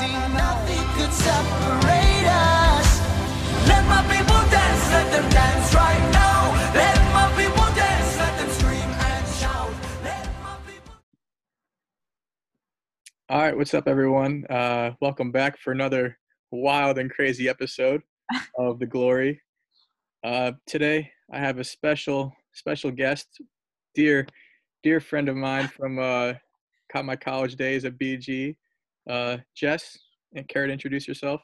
see 0.00 0.12
nothing 0.32 0.84
could 0.96 1.12
separate 1.12 2.26
us. 2.26 2.88
Let 3.68 3.84
my 3.84 4.00
people 4.08 4.42
dance, 4.48 4.84
let 4.92 5.06
them 5.12 5.28
dance 5.28 5.74
right 5.74 6.04
now. 6.10 6.38
Let 6.72 6.98
my 7.12 7.28
people 7.36 7.68
dance, 7.74 8.16
let 8.16 8.34
them 8.38 8.48
scream 8.48 8.90
and 9.08 9.26
shout. 9.40 9.70
People. 10.66 10.94
All 13.28 13.42
right, 13.42 13.54
what's 13.54 13.74
up, 13.74 13.86
everyone? 13.86 14.46
Uh, 14.48 14.92
welcome 15.02 15.30
back 15.32 15.58
for 15.58 15.70
another 15.70 16.16
wild 16.50 16.96
and 16.96 17.10
crazy 17.10 17.46
episode 17.50 18.00
of 18.58 18.78
The 18.78 18.86
Glory. 18.86 19.42
Uh, 20.24 20.52
today, 20.66 21.10
I 21.30 21.38
have 21.40 21.58
a 21.58 21.64
special, 21.64 22.32
special 22.54 22.90
guest, 22.90 23.26
dear, 23.94 24.26
dear 24.82 25.00
friend 25.00 25.28
of 25.28 25.36
mine 25.36 25.68
from 25.68 25.98
uh, 25.98 26.32
my 27.04 27.16
college 27.16 27.56
days 27.56 27.84
at 27.84 27.98
BG, 27.98 28.56
uh, 29.10 29.38
Jess. 29.54 29.98
And 30.34 30.46
care 30.46 30.66
to 30.66 30.72
introduce 30.72 31.08
yourself? 31.08 31.42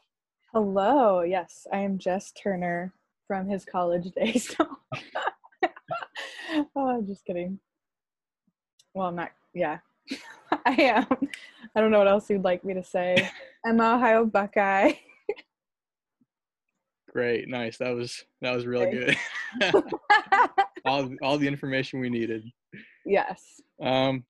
Hello. 0.52 1.22
Yes, 1.22 1.66
I 1.72 1.78
am 1.78 1.98
Jess 1.98 2.32
Turner 2.40 2.92
from 3.26 3.48
his 3.48 3.64
college 3.64 4.12
days. 4.12 4.54
oh, 4.60 4.76
I'm 6.76 7.04
just 7.04 7.24
kidding. 7.24 7.58
Well, 8.94 9.08
I'm 9.08 9.16
not. 9.16 9.32
Yeah, 9.54 9.78
I 10.64 10.80
am. 10.80 11.06
I 11.74 11.80
don't 11.80 11.90
know 11.90 11.98
what 11.98 12.06
else 12.06 12.30
you'd 12.30 12.44
like 12.44 12.64
me 12.64 12.74
to 12.74 12.84
say. 12.84 13.28
Emma 13.66 13.96
Ohio 13.96 14.24
Buckeye. 14.24 14.92
Great, 17.10 17.48
nice. 17.48 17.76
That 17.78 17.90
was 17.94 18.24
that 18.40 18.54
was 18.54 18.66
really 18.66 18.86
Okay. 18.86 19.16
good. 19.72 19.84
all 20.84 21.10
all 21.22 21.38
the 21.38 21.48
information 21.48 21.98
we 21.98 22.08
needed. 22.08 22.44
yes. 23.04 23.60
Um, 23.82 24.24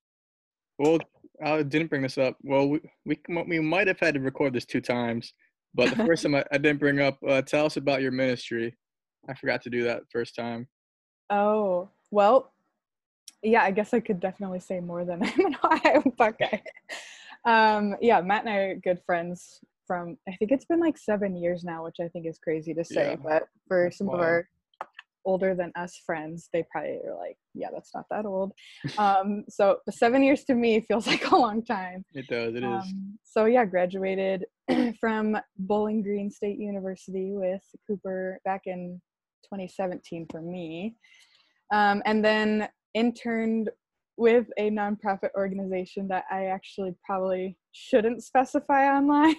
well, 0.78 0.98
I 1.44 1.62
didn't 1.62 1.88
bring 1.88 2.02
this 2.02 2.18
up. 2.18 2.36
Well, 2.42 2.68
we 2.68 2.80
we, 3.04 3.18
we 3.46 3.60
might 3.60 3.86
have 3.86 4.00
had 4.00 4.14
to 4.14 4.20
record 4.20 4.52
this 4.52 4.64
two 4.64 4.80
times, 4.80 5.34
but 5.74 5.90
the 5.90 6.04
first 6.04 6.22
time 6.24 6.34
I, 6.34 6.44
I 6.52 6.58
didn't 6.58 6.80
bring 6.80 7.00
up. 7.00 7.18
Uh, 7.26 7.42
tell 7.42 7.66
us 7.66 7.76
about 7.76 8.02
your 8.02 8.12
ministry. 8.12 8.76
I 9.28 9.34
forgot 9.34 9.62
to 9.62 9.70
do 9.70 9.84
that 9.84 10.02
first 10.10 10.34
time. 10.34 10.68
Oh 11.30 11.88
well. 12.10 12.52
Yeah, 13.42 13.62
I 13.62 13.70
guess 13.70 13.94
I 13.94 14.00
could 14.00 14.18
definitely 14.18 14.60
say 14.60 14.80
more 14.80 15.04
than 15.04 15.22
I'm 15.22 15.46
an 15.46 15.56
Ohio 15.62 16.02
Buckeye. 16.16 16.58
Um, 17.44 17.94
yeah, 18.00 18.20
Matt 18.20 18.44
and 18.44 18.50
I 18.50 18.56
are 18.56 18.74
good 18.76 19.00
friends 19.04 19.60
from 19.86 20.16
I 20.28 20.34
think 20.36 20.50
it's 20.50 20.64
been 20.64 20.80
like 20.80 20.98
seven 20.98 21.36
years 21.36 21.62
now, 21.62 21.84
which 21.84 21.96
I 22.00 22.08
think 22.08 22.26
is 22.26 22.38
crazy 22.38 22.74
to 22.74 22.84
say. 22.84 23.10
Yeah, 23.10 23.16
but 23.16 23.48
for 23.68 23.84
that's 23.84 23.98
some 23.98 24.08
of 24.08 24.20
our 24.20 24.48
older 25.26 25.54
than 25.54 25.72
us 25.76 26.00
friends, 26.06 26.48
they 26.52 26.64
probably 26.70 26.98
are 27.06 27.16
like, 27.18 27.36
yeah, 27.54 27.68
that's 27.72 27.90
not 27.94 28.04
that 28.10 28.24
old. 28.24 28.52
Um, 28.96 29.44
so 29.48 29.78
seven 29.90 30.22
years 30.22 30.44
to 30.44 30.54
me 30.54 30.80
feels 30.80 31.06
like 31.12 31.30
a 31.30 31.36
long 31.36 31.62
time. 31.64 32.04
It 32.14 32.26
does. 32.28 32.54
It 32.54 32.62
is. 32.62 32.64
Um, 32.64 33.18
so 33.24 33.44
yeah, 33.44 33.64
graduated 33.66 34.44
from 35.00 35.36
Bowling 35.58 36.02
Green 36.02 36.30
State 36.30 36.58
University 36.58 37.32
with 37.32 37.62
Cooper 37.86 38.40
back 38.44 38.62
in 38.66 39.00
2017 39.44 40.26
for 40.30 40.40
me, 40.40 40.96
um, 41.72 42.02
and 42.06 42.24
then 42.24 42.68
interned 42.94 43.70
with 44.16 44.46
a 44.56 44.70
nonprofit 44.70 45.28
organization 45.36 46.08
that 46.08 46.24
I 46.30 46.46
actually 46.46 46.94
probably 47.04 47.58
shouldn't 47.72 48.24
specify 48.24 48.86
online, 48.96 49.36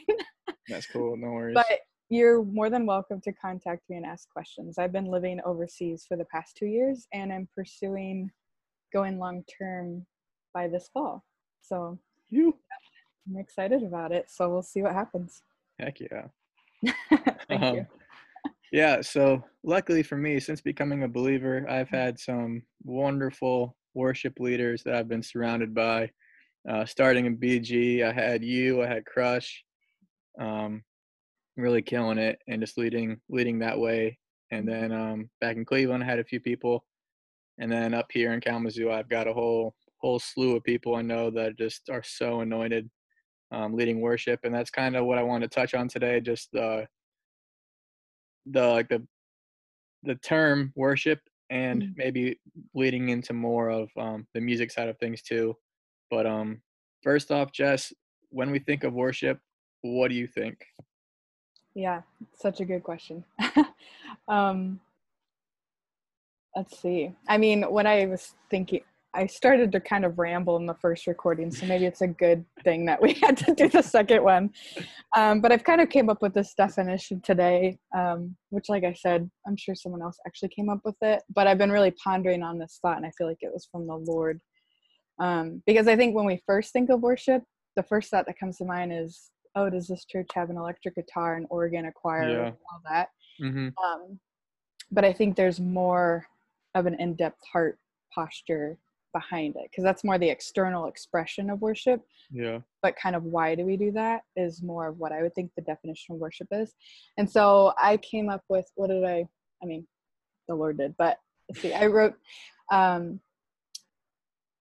That's 0.67 0.85
cool. 0.87 1.17
No 1.17 1.29
worries. 1.29 1.55
but 1.55 1.79
you're 2.09 2.43
more 2.43 2.69
than 2.69 2.85
welcome 2.85 3.19
to 3.21 3.33
contact 3.33 3.81
me 3.89 3.97
and 3.97 4.05
ask 4.05 4.29
questions. 4.29 4.77
I've 4.77 4.93
been 4.93 5.05
living 5.05 5.39
overseas 5.45 6.05
for 6.07 6.15
the 6.15 6.25
past 6.25 6.55
two 6.55 6.67
years, 6.67 7.07
and 7.13 7.33
I'm 7.33 7.47
pursuing 7.55 8.31
going 8.93 9.19
long 9.19 9.43
term 9.59 10.05
by 10.53 10.67
this 10.67 10.89
fall. 10.93 11.23
So 11.61 11.99
you. 12.29 12.57
I'm 13.29 13.37
excited 13.37 13.83
about 13.83 14.13
it. 14.13 14.25
So 14.29 14.49
we'll 14.49 14.61
see 14.61 14.81
what 14.81 14.93
happens. 14.93 15.41
Heck 15.79 15.99
yeah. 15.99 16.27
Thank 17.49 17.63
Um, 17.63 17.75
you. 17.75 17.85
Yeah, 18.71 19.01
so 19.01 19.43
luckily 19.63 20.03
for 20.03 20.17
me, 20.17 20.39
since 20.39 20.61
becoming 20.61 21.03
a 21.03 21.07
believer, 21.07 21.65
I've 21.69 21.89
had 21.89 22.19
some 22.19 22.63
wonderful 22.83 23.75
worship 23.93 24.39
leaders 24.39 24.83
that 24.83 24.95
I've 24.95 25.07
been 25.07 25.23
surrounded 25.23 25.73
by. 25.73 26.09
Uh, 26.69 26.85
starting 26.85 27.25
in 27.25 27.37
BG, 27.37 28.03
I 28.03 28.11
had 28.11 28.43
you, 28.43 28.81
I 28.81 28.87
had 28.87 29.05
Crush, 29.05 29.63
um, 30.39 30.83
really 31.57 31.81
killing 31.81 32.17
it 32.19 32.39
and 32.47 32.61
just 32.61 32.77
leading 32.77 33.19
leading 33.29 33.59
that 33.59 33.79
way. 33.79 34.19
And 34.51 34.67
then 34.67 34.91
um, 34.93 35.29
back 35.41 35.57
in 35.57 35.65
Cleveland, 35.65 36.03
I 36.03 36.07
had 36.07 36.19
a 36.19 36.23
few 36.23 36.39
people, 36.39 36.85
and 37.59 37.71
then 37.71 37.93
up 37.93 38.07
here 38.11 38.33
in 38.33 38.41
Kalamazoo, 38.41 38.91
I've 38.91 39.09
got 39.09 39.27
a 39.27 39.33
whole 39.33 39.75
whole 39.97 40.19
slew 40.19 40.55
of 40.55 40.63
people 40.63 40.95
I 40.95 41.01
know 41.01 41.31
that 41.31 41.57
just 41.57 41.89
are 41.89 42.03
so 42.03 42.41
anointed, 42.41 42.89
um, 43.51 43.75
leading 43.75 43.99
worship, 44.01 44.41
and 44.43 44.53
that's 44.53 44.69
kind 44.71 44.95
of 44.95 45.05
what 45.05 45.17
I 45.17 45.23
want 45.23 45.43
to 45.43 45.49
touch 45.49 45.73
on 45.73 45.87
today. 45.89 46.21
Just 46.21 46.55
uh, 46.55 46.85
the 48.45 48.67
like 48.67 48.89
the 48.89 49.05
the 50.03 50.15
term 50.15 50.71
worship 50.75 51.19
and 51.49 51.81
Mhm. 51.83 51.93
maybe 51.95 52.39
leading 52.73 53.09
into 53.09 53.33
more 53.33 53.69
of 53.69 53.89
um, 53.97 54.27
the 54.33 54.41
music 54.41 54.71
side 54.71 54.89
of 54.89 54.97
things 54.99 55.21
too. 55.21 55.57
But 56.09 56.25
um, 56.25 56.61
first 57.03 57.31
off, 57.31 57.51
Jess, 57.51 57.93
when 58.29 58.51
we 58.51 58.59
think 58.59 58.83
of 58.83 58.93
worship, 58.93 59.39
what 59.81 60.09
do 60.09 60.15
you 60.15 60.27
think? 60.27 60.65
Yeah, 61.77 62.01
such 62.33 62.59
a 62.59 62.65
good 62.65 62.81
question. 62.81 63.23
um, 64.27 64.79
let's 66.55 66.81
see. 66.81 67.11
I 67.29 67.37
mean, 67.37 67.61
when 67.69 67.85
I 67.85 68.07
was 68.07 68.33
thinking, 68.49 68.81
I 69.13 69.27
started 69.27 69.71
to 69.73 69.79
kind 69.79 70.03
of 70.03 70.17
ramble 70.17 70.57
in 70.57 70.65
the 70.65 70.73
first 70.73 71.05
recording, 71.05 71.51
so 71.51 71.67
maybe 71.67 71.85
it's 71.85 72.01
a 72.01 72.07
good 72.07 72.43
thing 72.63 72.87
that 72.87 72.99
we 72.99 73.13
had 73.21 73.37
to 73.37 73.53
do 73.53 73.69
the 73.69 73.83
second 73.83 74.23
one. 74.23 74.49
Um, 75.15 75.39
but 75.39 75.51
I've 75.51 75.63
kind 75.63 75.79
of 75.79 75.89
came 75.89 76.09
up 76.09 76.23
with 76.23 76.33
this 76.33 76.55
definition 76.55 77.21
today, 77.21 77.77
um, 77.95 78.35
which, 78.49 78.69
like 78.69 78.83
I 78.83 78.93
said, 78.93 79.29
I'm 79.45 79.55
sure 79.55 79.75
someone 79.75 80.01
else 80.01 80.17
actually 80.25 80.49
came 80.49 80.69
up 80.69 80.79
with 80.83 80.97
it. 81.03 81.21
But 81.29 81.45
I've 81.45 81.59
been 81.59 81.71
really 81.71 81.93
pondering 82.03 82.41
on 82.41 82.57
this 82.57 82.79
thought, 82.81 82.97
and 82.97 83.05
I 83.05 83.11
feel 83.15 83.27
like 83.27 83.37
it 83.41 83.53
was 83.53 83.67
from 83.71 83.85
the 83.85 83.97
Lord. 83.97 84.41
Um, 85.19 85.61
because 85.67 85.87
I 85.87 85.95
think 85.95 86.15
when 86.15 86.25
we 86.25 86.41
first 86.47 86.73
think 86.73 86.89
of 86.89 87.01
worship, 87.01 87.43
the 87.75 87.83
first 87.83 88.09
thought 88.09 88.25
that 88.25 88.39
comes 88.39 88.57
to 88.57 88.65
mind 88.65 88.93
is, 88.93 89.29
oh, 89.55 89.69
does 89.69 89.87
this 89.87 90.05
church 90.05 90.29
have 90.33 90.49
an 90.49 90.57
electric 90.57 90.95
guitar, 90.95 91.35
an 91.35 91.47
organ, 91.49 91.85
a 91.85 91.91
choir, 91.91 92.29
Yeah. 92.29 92.51
all 92.71 92.81
that? 92.89 93.09
Mm-hmm. 93.41 93.69
Um, 93.83 94.19
but 94.91 95.03
I 95.05 95.13
think 95.13 95.35
there's 95.35 95.59
more 95.59 96.25
of 96.75 96.85
an 96.85 96.95
in-depth 96.99 97.41
heart 97.51 97.77
posture 98.13 98.77
behind 99.13 99.55
it 99.55 99.63
because 99.71 99.83
that's 99.83 100.03
more 100.03 100.17
the 100.17 100.29
external 100.29 100.87
expression 100.87 101.49
of 101.49 101.61
worship. 101.61 102.01
Yeah. 102.31 102.59
But 102.81 102.95
kind 102.95 103.15
of 103.15 103.23
why 103.23 103.55
do 103.55 103.65
we 103.65 103.77
do 103.77 103.91
that 103.93 104.21
is 104.35 104.61
more 104.61 104.87
of 104.87 104.99
what 104.99 105.11
I 105.11 105.21
would 105.21 105.33
think 105.33 105.51
the 105.55 105.61
definition 105.63 106.15
of 106.15 106.19
worship 106.19 106.47
is. 106.51 106.73
And 107.17 107.29
so 107.29 107.73
I 107.81 107.97
came 107.97 108.29
up 108.29 108.43
with 108.49 108.65
what 108.75 108.89
did 108.89 109.03
I? 109.03 109.27
I 109.61 109.65
mean, 109.65 109.87
the 110.47 110.55
Lord 110.55 110.77
did, 110.77 110.95
but 110.97 111.17
let's 111.49 111.61
see. 111.61 111.73
I 111.73 111.87
wrote 111.87 112.15
um, 112.71 113.19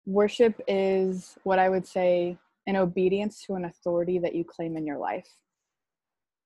worship 0.06 0.60
is 0.68 1.36
what 1.42 1.58
I 1.58 1.68
would 1.68 1.86
say 1.86 2.38
an 2.66 2.76
obedience 2.76 3.42
to 3.46 3.54
an 3.54 3.64
authority 3.64 4.18
that 4.18 4.34
you 4.34 4.44
claim 4.44 4.76
in 4.76 4.86
your 4.86 4.98
life. 4.98 5.28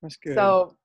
That's 0.03 0.17
good. 0.17 0.35
So 0.35 0.77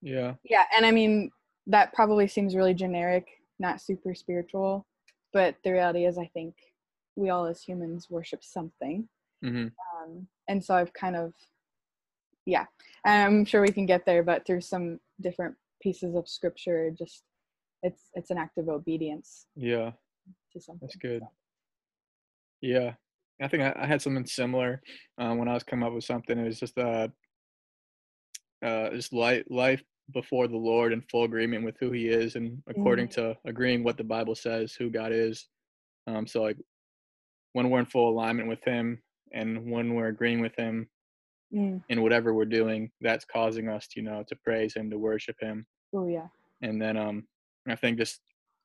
yeah. 0.00 0.34
yeah, 0.44 0.64
and 0.74 0.84
I 0.84 0.90
mean 0.90 1.30
that 1.66 1.92
probably 1.92 2.26
seems 2.26 2.56
really 2.56 2.74
generic, 2.74 3.26
not 3.58 3.80
super 3.80 4.14
spiritual, 4.14 4.86
but 5.32 5.56
the 5.64 5.72
reality 5.72 6.04
is 6.06 6.18
I 6.18 6.30
think 6.34 6.54
we 7.16 7.30
all 7.30 7.46
as 7.46 7.62
humans 7.62 8.08
worship 8.10 8.42
something. 8.42 9.08
Mm-hmm. 9.44 9.66
Um, 9.66 10.26
and 10.48 10.64
so 10.64 10.74
I've 10.74 10.92
kind 10.92 11.16
of 11.16 11.32
yeah, 12.44 12.64
I'm 13.04 13.44
sure 13.44 13.62
we 13.62 13.68
can 13.72 13.86
get 13.86 14.04
there, 14.04 14.22
but 14.22 14.44
through 14.46 14.62
some 14.62 14.98
different 15.20 15.54
pieces 15.80 16.14
of 16.16 16.28
scripture, 16.28 16.90
just 16.90 17.22
it's 17.82 18.10
it's 18.14 18.30
an 18.30 18.38
act 18.38 18.58
of 18.58 18.68
obedience 18.68 19.46
Yeah. 19.56 19.92
to 20.52 20.60
something. 20.60 20.80
That's 20.86 20.96
good. 20.96 21.20
so. 21.22 21.28
Yeah. 22.60 22.94
I 23.40 23.48
think 23.48 23.62
I, 23.62 23.72
I 23.76 23.86
had 23.86 24.02
something 24.02 24.26
similar 24.26 24.82
um, 25.18 25.38
when 25.38 25.48
I 25.48 25.54
was 25.54 25.62
coming 25.62 25.86
up 25.86 25.92
with 25.94 26.04
something. 26.04 26.38
It 26.38 26.44
was 26.44 26.60
just 26.60 26.76
uh, 26.78 27.08
uh, 28.64 28.90
just 28.90 29.12
life, 29.12 29.44
life 29.50 29.82
before 30.12 30.46
the 30.48 30.56
Lord 30.56 30.92
in 30.92 31.02
full 31.10 31.24
agreement 31.24 31.64
with 31.64 31.76
who 31.80 31.90
He 31.90 32.08
is, 32.08 32.36
and 32.36 32.62
according 32.66 33.08
Mhm. 33.08 33.12
to 33.14 33.38
agreeing 33.44 33.82
what 33.82 33.96
the 33.96 34.04
Bible 34.04 34.34
says, 34.34 34.74
who 34.74 34.90
God 34.90 35.12
is. 35.12 35.48
Um, 36.06 36.26
so 36.26 36.42
like 36.42 36.56
when 37.52 37.70
we're 37.70 37.80
in 37.80 37.86
full 37.86 38.10
alignment 38.10 38.48
with 38.48 38.62
Him, 38.64 39.02
and 39.32 39.70
when 39.70 39.94
we're 39.94 40.08
agreeing 40.08 40.40
with 40.40 40.54
Him 40.56 40.88
Mm. 41.54 41.84
in 41.90 42.00
whatever 42.00 42.32
we're 42.32 42.46
doing, 42.46 42.90
that's 43.02 43.26
causing 43.26 43.68
us, 43.68 43.86
you 43.94 44.02
know, 44.02 44.22
to 44.28 44.36
praise 44.36 44.74
Him, 44.74 44.88
to 44.90 44.98
worship 44.98 45.36
Him. 45.40 45.66
Oh 45.92 46.06
yeah. 46.08 46.28
and 46.62 46.80
then 46.80 46.96
um 46.96 47.26
i 47.66 47.74
think 47.74 47.98
just 47.98 48.20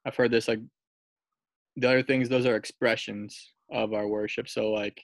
i've 0.06 0.16
heard 0.16 0.30
this 0.32 0.48
like 0.48 0.60
the 1.78 1.88
other 1.88 2.04
things 2.04 2.30
those 2.30 2.46
are 2.46 2.56
expressions 2.56 3.54
of 3.72 3.94
our 3.94 4.08
worship 4.08 4.48
so 4.48 4.72
like 4.72 5.04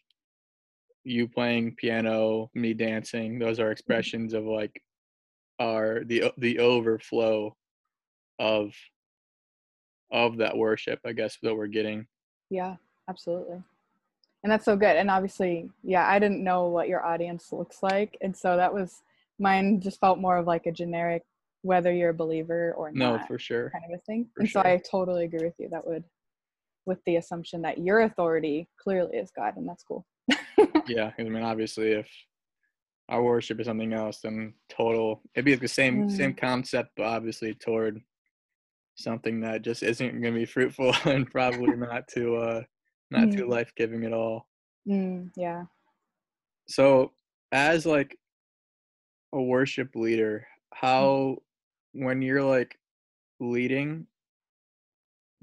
you 1.04 1.28
playing 1.28 1.76
piano 1.76 2.50
me 2.54 2.74
dancing 2.74 3.38
those 3.40 3.60
are 3.60 3.64
mm-hmm. 3.64 3.72
expressions 3.72 4.34
of 4.34 4.46
like 4.46 4.82
our 5.60 6.04
the 6.06 6.32
the 6.38 6.60
overflow 6.60 7.56
of 8.40 8.74
of 10.12 10.38
that 10.38 10.56
worship 10.56 11.00
i 11.06 11.12
guess 11.12 11.38
that 11.42 11.56
we're 11.56 11.68
getting 11.68 12.06
Yeah, 12.50 12.76
absolutely. 13.10 13.62
and 14.44 14.52
that's 14.52 14.66
so 14.66 14.76
good 14.76 14.96
and 14.96 15.10
obviously 15.10 15.70
yeah 15.84 16.08
i 16.08 16.20
didn't 16.20 16.44
know 16.44 16.68
what 16.68 16.88
your 16.88 17.06
audience 17.06 17.52
looks 17.52 17.84
like 17.84 18.18
and 18.22 18.36
so 18.36 18.56
that 18.58 18.74
was 18.74 19.02
mine 19.40 19.82
just 19.82 20.00
felt 20.00 20.20
more 20.20 20.38
of 20.38 20.48
like 20.48 20.66
a 20.66 20.72
generic 20.72 21.24
whether 21.64 21.94
you're 21.94 22.10
a 22.10 22.14
believer 22.14 22.74
or 22.78 22.92
No, 22.92 23.18
not 23.18 23.28
for 23.28 23.40
sure. 23.40 23.70
kind 23.72 23.86
of 23.86 23.98
a 23.98 24.02
thing 24.04 24.28
for 24.34 24.42
and 24.42 24.50
so 24.50 24.60
i 24.62 24.82
totally 24.90 25.26
agree 25.26 25.46
with 25.46 25.56
you 25.60 25.70
that 25.70 25.86
would 25.86 26.04
with 26.86 27.00
the 27.06 27.16
assumption 27.18 27.62
that 27.62 27.78
your 27.80 28.02
authority 28.02 28.68
clearly 28.80 29.18
is 29.18 29.32
god 29.36 29.56
and 29.58 29.68
that's 29.68 29.84
cool 29.84 30.06
yeah, 30.88 31.12
I 31.18 31.24
mean, 31.24 31.44
obviously, 31.44 31.92
if 31.92 32.08
our 33.10 33.22
worship 33.22 33.60
is 33.60 33.68
something 33.68 33.94
else, 33.94 34.20
then 34.22 34.54
total 34.70 35.22
it'd 35.36 35.46
be 35.46 35.56
the 35.56 35.68
same 35.68 36.08
same 36.10 36.34
concept, 36.34 36.92
but 36.96 37.06
obviously 37.06 37.54
toward 37.54 38.02
something 38.96 39.42
that 39.42 39.62
just 39.64 39.84
isn't 39.84 40.22
going 40.22 40.34
to 40.34 40.40
be 40.40 40.46
fruitful 40.46 40.94
and 41.06 41.30
probably 41.30 41.76
not 41.76 42.08
too 42.08 42.36
uh 42.38 42.62
not 43.12 43.32
too 43.32 43.44
Mm. 43.46 43.50
life 43.50 43.74
giving 43.76 44.06
at 44.06 44.14
all. 44.14 44.48
mm, 44.88 45.30
yeah 45.36 45.66
So, 46.68 47.12
as 47.52 47.86
like 47.86 48.18
a 49.34 49.42
worship 49.42 49.96
leader, 49.96 50.48
how 50.74 51.38
when 51.94 52.22
you're 52.22 52.44
like 52.44 52.80
leading, 53.40 54.08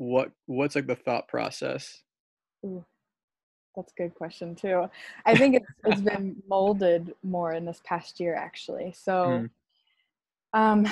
what 0.00 0.30
what's 0.46 0.76
like 0.76 0.86
the 0.86 0.96
thought 0.96 1.28
process? 1.28 2.02
Ooh, 2.64 2.82
that's 3.76 3.92
a 3.92 4.02
good 4.02 4.14
question 4.14 4.54
too. 4.54 4.86
I 5.26 5.36
think 5.36 5.56
it's 5.56 5.66
it's 5.84 6.00
been 6.00 6.42
molded 6.48 7.12
more 7.22 7.52
in 7.52 7.66
this 7.66 7.82
past 7.84 8.18
year 8.18 8.34
actually. 8.34 8.94
So, 8.96 9.46
um, 10.54 10.88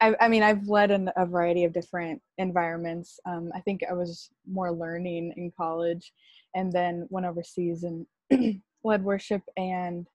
I, 0.00 0.16
I 0.22 0.28
mean, 0.28 0.42
I've 0.42 0.66
led 0.68 0.90
in 0.90 1.10
a 1.16 1.26
variety 1.26 1.64
of 1.64 1.74
different 1.74 2.22
environments. 2.38 3.20
Um, 3.26 3.52
I 3.54 3.60
think 3.60 3.82
I 3.88 3.92
was 3.92 4.30
more 4.50 4.72
learning 4.72 5.34
in 5.36 5.52
college, 5.54 6.10
and 6.54 6.72
then 6.72 7.06
went 7.10 7.26
overseas 7.26 7.84
and 7.84 8.06
led 8.84 9.04
worship 9.04 9.42
and 9.58 10.06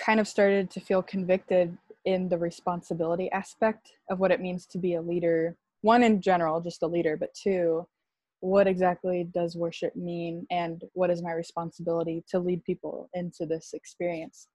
kind 0.00 0.20
of 0.20 0.26
started 0.26 0.70
to 0.70 0.80
feel 0.80 1.02
convicted 1.02 1.76
in 2.06 2.30
the 2.30 2.38
responsibility 2.38 3.30
aspect 3.30 3.92
of 4.08 4.20
what 4.20 4.30
it 4.30 4.40
means 4.40 4.64
to 4.66 4.78
be 4.78 4.94
a 4.94 5.02
leader. 5.02 5.54
One 5.84 6.02
in 6.02 6.22
general, 6.22 6.62
just 6.62 6.82
a 6.82 6.86
leader, 6.86 7.16
but 7.16 7.34
two, 7.34 7.86
what 8.40 8.66
exactly 8.66 9.26
does 9.32 9.56
worship 9.56 9.94
mean 9.96 10.46
and 10.50 10.82
what 10.92 11.10
is 11.10 11.22
my 11.22 11.32
responsibility 11.32 12.22
to 12.28 12.38
lead 12.38 12.62
people 12.64 13.08
into 13.14 13.46
this 13.46 13.70
experience 13.72 14.48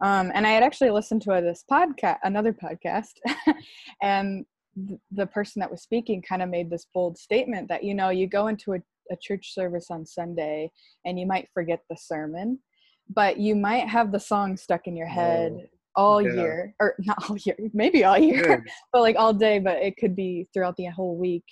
um, 0.00 0.30
and 0.32 0.46
i 0.46 0.50
had 0.50 0.62
actually 0.62 0.90
listened 0.90 1.20
to 1.20 1.30
this 1.42 1.64
podcast 1.68 2.18
another 2.22 2.52
podcast 2.52 3.14
and 4.02 4.46
th- 4.86 5.00
the 5.10 5.26
person 5.26 5.58
that 5.58 5.70
was 5.70 5.82
speaking 5.82 6.22
kind 6.22 6.40
of 6.40 6.48
made 6.48 6.70
this 6.70 6.86
bold 6.94 7.18
statement 7.18 7.68
that 7.68 7.82
you 7.82 7.94
know 7.94 8.10
you 8.10 8.28
go 8.28 8.46
into 8.46 8.74
a, 8.74 8.78
a 9.10 9.16
church 9.20 9.52
service 9.52 9.86
on 9.90 10.06
sunday 10.06 10.70
and 11.04 11.18
you 11.18 11.26
might 11.26 11.48
forget 11.52 11.80
the 11.90 11.96
sermon 11.96 12.60
but 13.08 13.38
you 13.38 13.54
might 13.54 13.88
have 13.88 14.12
the 14.12 14.20
song 14.20 14.56
stuck 14.56 14.86
in 14.86 14.96
your 14.96 15.06
head. 15.06 15.68
All 15.96 16.22
Yeah. 16.22 16.42
year 16.42 16.74
or 16.80 16.94
not 17.00 17.28
all 17.28 17.36
year 17.38 17.56
maybe 17.72 18.04
all 18.04 18.18
year 18.18 18.42
Good. 18.46 18.60
but 18.92 19.00
like 19.00 19.16
all 19.16 19.32
day 19.32 19.58
but 19.58 19.78
it 19.82 19.96
could 19.96 20.14
be 20.14 20.46
throughout 20.52 20.76
the 20.76 20.86
whole 20.86 21.16
week 21.16 21.44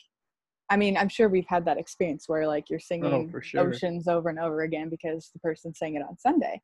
i 0.71 0.77
mean 0.77 0.97
i'm 0.97 1.09
sure 1.09 1.29
we've 1.29 1.47
had 1.49 1.65
that 1.65 1.79
experience 1.79 2.29
where 2.29 2.47
like 2.47 2.69
you're 2.71 2.79
singing 2.79 3.33
Oh, 3.35 3.41
sure. 3.41 3.61
oceans 3.63 4.07
over 4.07 4.29
and 4.29 4.39
over 4.39 4.63
again 4.63 4.89
because 4.91 5.31
the 5.33 5.41
person 5.41 5.75
sang 5.75 5.97
it 5.97 6.03
on 6.03 6.19
sunday 6.19 6.61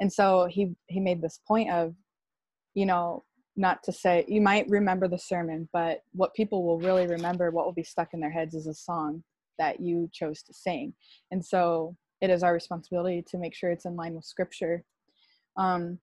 and 0.00 0.12
so 0.12 0.46
he 0.46 0.74
he 0.88 1.00
made 1.00 1.22
this 1.22 1.40
point 1.48 1.70
of 1.70 1.94
you 2.74 2.86
know 2.86 3.24
not 3.56 3.82
to 3.82 3.92
say 3.92 4.24
you 4.28 4.40
might 4.42 4.68
remember 4.68 5.08
the 5.08 5.18
sermon 5.18 5.68
but 5.72 6.02
what 6.12 6.34
people 6.34 6.64
will 6.64 6.78
really 6.78 7.06
remember 7.06 7.50
what 7.50 7.64
will 7.64 7.72
be 7.72 7.82
stuck 7.82 8.08
in 8.12 8.20
their 8.20 8.30
heads 8.30 8.54
is 8.54 8.66
a 8.66 8.74
song 8.74 9.22
that 9.58 9.80
you 9.80 10.10
chose 10.12 10.42
to 10.42 10.52
sing 10.52 10.92
and 11.30 11.42
so 11.44 11.96
it 12.20 12.28
is 12.28 12.42
our 12.42 12.52
responsibility 12.52 13.24
to 13.26 13.38
make 13.38 13.54
sure 13.54 13.70
it's 13.70 13.86
in 13.86 13.96
line 13.96 14.14
with 14.14 14.24
scripture 14.24 14.84
um 15.56 15.98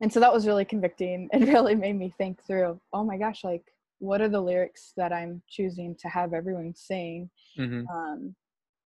and 0.00 0.12
so 0.12 0.20
that 0.20 0.32
was 0.32 0.46
really 0.46 0.64
convicting 0.64 1.28
it 1.32 1.48
really 1.48 1.74
made 1.74 1.96
me 1.96 2.12
think 2.18 2.42
through 2.46 2.78
oh 2.92 3.04
my 3.04 3.16
gosh 3.16 3.44
like 3.44 3.64
what 3.98 4.20
are 4.20 4.28
the 4.28 4.40
lyrics 4.40 4.92
that 4.96 5.12
i'm 5.12 5.40
choosing 5.48 5.94
to 5.98 6.08
have 6.08 6.32
everyone 6.34 6.74
sing? 6.74 7.30
Hmm 7.56 7.84
um, 7.92 8.34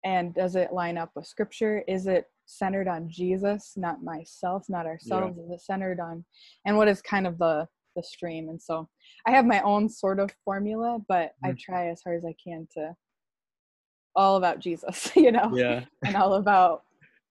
and 0.04 0.34
does 0.34 0.56
it 0.56 0.74
line 0.74 0.98
up 0.98 1.12
with 1.16 1.28
scripture? 1.28 1.84
Is 1.88 2.08
it 2.08 2.26
centered 2.46 2.88
on 2.88 3.08
jesus 3.10 3.74
not 3.78 4.04
myself 4.04 4.66
not 4.68 4.86
ourselves? 4.86 5.38
Is 5.38 5.52
it 5.52 5.62
centered 5.62 6.00
on 6.00 6.26
and 6.66 6.76
what 6.78 6.88
is 6.88 7.02
kind 7.02 7.26
of 7.28 7.38
the 7.38 7.68
the 7.96 8.04
stream? 8.04 8.50
And 8.50 8.62
so 8.62 8.88
i 9.26 9.32
have 9.32 9.46
my 9.46 9.62
own 9.62 9.90
sort 9.90 10.20
of 10.20 10.32
formula 10.46 11.00
but 11.08 11.34
i 11.44 11.52
Mhm. 11.52 11.60
try 11.60 11.88
as 11.90 12.02
hard 12.04 12.18
as 12.18 12.26
i 12.26 12.36
can 12.44 12.68
to 12.74 12.96
all 14.16 14.36
about 14.38 14.60
jesus 14.60 15.12
you 15.16 15.32
know? 15.32 15.50
Yeah, 15.56 15.86
and 16.06 16.16
all 16.16 16.34
about 16.36 16.84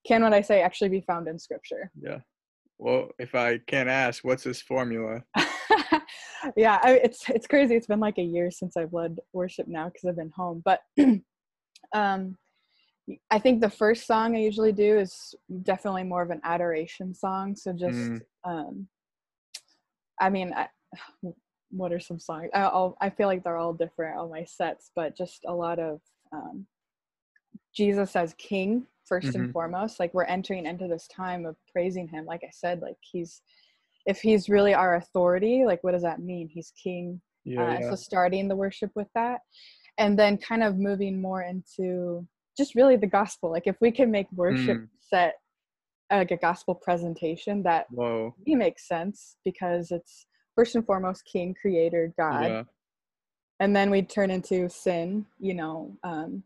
can 0.07 0.23
what 0.23 0.33
i 0.33 0.41
say 0.41 0.63
actually 0.63 0.91
be 0.91 1.03
found 1.03 1.29
in 1.29 1.39
scripture? 1.39 1.91
Yeah. 2.01 2.19
Well, 2.81 3.11
if 3.19 3.35
I 3.35 3.59
can't 3.59 3.91
ask, 3.91 4.25
what's 4.25 4.43
this 4.43 4.63
formula? 4.63 5.23
yeah 6.57 6.79
I, 6.83 6.93
it's 7.05 7.29
it's 7.29 7.47
crazy 7.47 7.75
it's 7.77 7.87
been 7.87 8.01
like 8.01 8.17
a 8.17 8.23
year 8.23 8.51
since 8.51 8.75
i've 8.75 8.95
led 8.95 9.19
worship 9.35 9.69
now 9.69 9.89
because 9.89 10.07
i've 10.07 10.17
been 10.17 10.33
home 10.35 10.63
but 10.65 10.81
um 11.95 12.39
i 13.31 13.39
think 13.39 13.61
the 13.61 13.69
first 13.69 14.07
song 14.07 14.35
i 14.35 14.39
usually 14.41 14.73
do 14.73 14.99
is 14.99 15.35
definitely 15.63 16.03
more 16.03 16.23
of 16.23 16.31
an 16.31 16.41
adoration 16.45 17.15
song 17.15 17.55
so 17.55 17.75
just 17.75 17.99
Mm. 17.99 18.21
um 18.45 18.89
i 20.19 20.31
mean 20.31 20.55
I, 20.55 20.69
what 21.71 21.93
are 21.93 22.01
some 22.01 22.19
songs 22.19 22.49
I, 22.55 22.63
I'll, 22.63 22.97
I 23.03 23.11
feel 23.11 23.27
like 23.27 23.45
they're 23.45 23.59
all 23.59 23.75
different 23.75 24.19
on 24.19 24.31
my 24.31 24.45
sets 24.45 24.91
but 24.97 25.15
just 25.15 25.45
a 25.47 25.55
lot 25.55 25.79
of 25.79 26.01
um 26.33 26.67
jesus 27.75 28.17
as 28.17 28.35
king 28.35 28.87
1st 29.07 29.35
and 29.35 29.49
Mhm. 29.49 29.53
foremost 29.53 29.99
like 30.01 30.13
we're 30.15 30.25
entering 30.25 30.67
into 30.67 30.87
this 30.89 31.07
time 31.09 31.45
of 31.47 31.57
praising 31.73 32.09
him 32.09 32.25
like 32.27 32.43
i 32.45 32.51
said 32.53 32.81
like 32.81 32.97
he's 33.01 33.43
if 34.07 34.21
he's 34.21 34.49
really 34.49 34.73
our 34.75 34.97
authority 34.97 35.65
like 35.65 35.83
what 35.85 35.93
does 35.93 36.03
that 36.03 36.21
mean 36.21 36.49
he's 36.49 36.73
king 36.83 37.21
Yeah, 37.45 37.63
uh, 37.63 37.79
yeah. 37.81 37.91
so 37.91 37.97
starting 37.97 38.49
the 38.49 38.57
worship 38.57 38.91
with 38.95 39.09
that 39.15 39.41
and 39.99 40.19
then 40.19 40.39
kind 40.39 40.63
of 40.63 40.79
moving 40.79 41.21
more 41.21 41.43
into 41.43 42.27
just 42.57 42.75
really 42.75 42.97
the 42.97 43.07
gospel 43.07 43.51
like 43.51 43.67
if 43.67 43.77
we 43.81 43.91
can 43.91 44.11
make 44.11 44.31
worship 44.33 44.79
Mm. 44.79 44.89
set 45.01 45.35
like 46.11 46.31
a 46.31 46.37
gospel 46.37 46.75
presentation 46.75 47.63
that 47.63 47.87
Whoa. 47.91 48.35
really 48.47 48.57
makes 48.57 48.87
sense 48.89 49.37
because 49.45 49.91
it's 49.91 50.27
first 50.55 50.75
and 50.75 50.85
foremost 50.85 51.25
king 51.25 51.55
creator 51.55 52.13
god 52.17 52.51
Yeah. 52.51 52.65
and 53.61 53.75
then 53.77 53.91
we 53.91 54.03
turn 54.03 54.31
into 54.31 54.69
sin 54.69 55.27
you 55.39 55.55
know 55.55 55.97
um, 56.03 56.43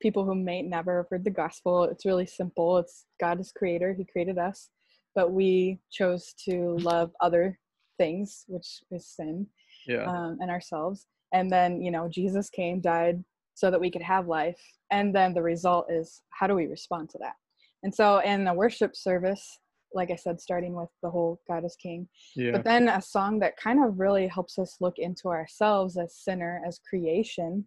people 0.00 0.24
who 0.24 0.34
may 0.34 0.62
never 0.62 0.98
have 0.98 1.06
heard 1.10 1.24
the 1.24 1.30
gospel. 1.30 1.84
It's 1.84 2.06
really 2.06 2.26
simple. 2.26 2.78
It's 2.78 3.06
god 3.20 3.40
is 3.40 3.52
creator. 3.52 3.92
He 3.92 4.04
created 4.04 4.38
us. 4.38 4.70
But 5.14 5.32
we 5.32 5.80
chose 5.90 6.34
to 6.48 6.76
love 6.78 7.10
other 7.20 7.58
things 7.98 8.44
which 8.48 8.80
is 8.90 9.06
sin 9.06 9.46
Yeah. 9.86 10.04
um, 10.04 10.38
and 10.40 10.50
ourselves. 10.50 11.06
And 11.32 11.50
then 11.50 11.80
you 11.80 11.90
know 11.90 12.08
jesus 12.08 12.50
came 12.50 12.80
died 12.80 13.22
so 13.54 13.70
that 13.70 13.80
we 13.80 13.90
could 13.90 14.02
have 14.02 14.26
life. 14.26 14.60
And 14.90 15.14
then 15.14 15.34
the 15.34 15.42
result 15.42 15.86
is 15.90 16.22
how 16.30 16.46
do 16.46 16.54
we 16.54 16.66
respond 16.66 17.10
to 17.10 17.18
that? 17.18 17.34
And 17.82 17.94
so 17.94 18.18
in 18.20 18.44
the 18.44 18.54
worship 18.54 18.96
service 18.96 19.58
like 19.92 20.10
i 20.10 20.16
said 20.16 20.40
starting 20.40 20.74
with 20.74 20.88
the 21.02 21.10
whole 21.10 21.40
god 21.48 21.64
is 21.64 21.76
king 21.82 22.08
yeah. 22.36 22.52
but 22.52 22.64
then 22.64 22.88
a 22.88 23.02
song 23.02 23.38
that 23.40 23.56
kind 23.56 23.82
of 23.84 23.98
really 23.98 24.26
helps 24.28 24.58
us 24.58 24.76
look 24.80 24.98
into 24.98 25.28
ourselves 25.28 25.96
as 25.96 26.14
sinner 26.16 26.62
as 26.66 26.78
creation 26.88 27.66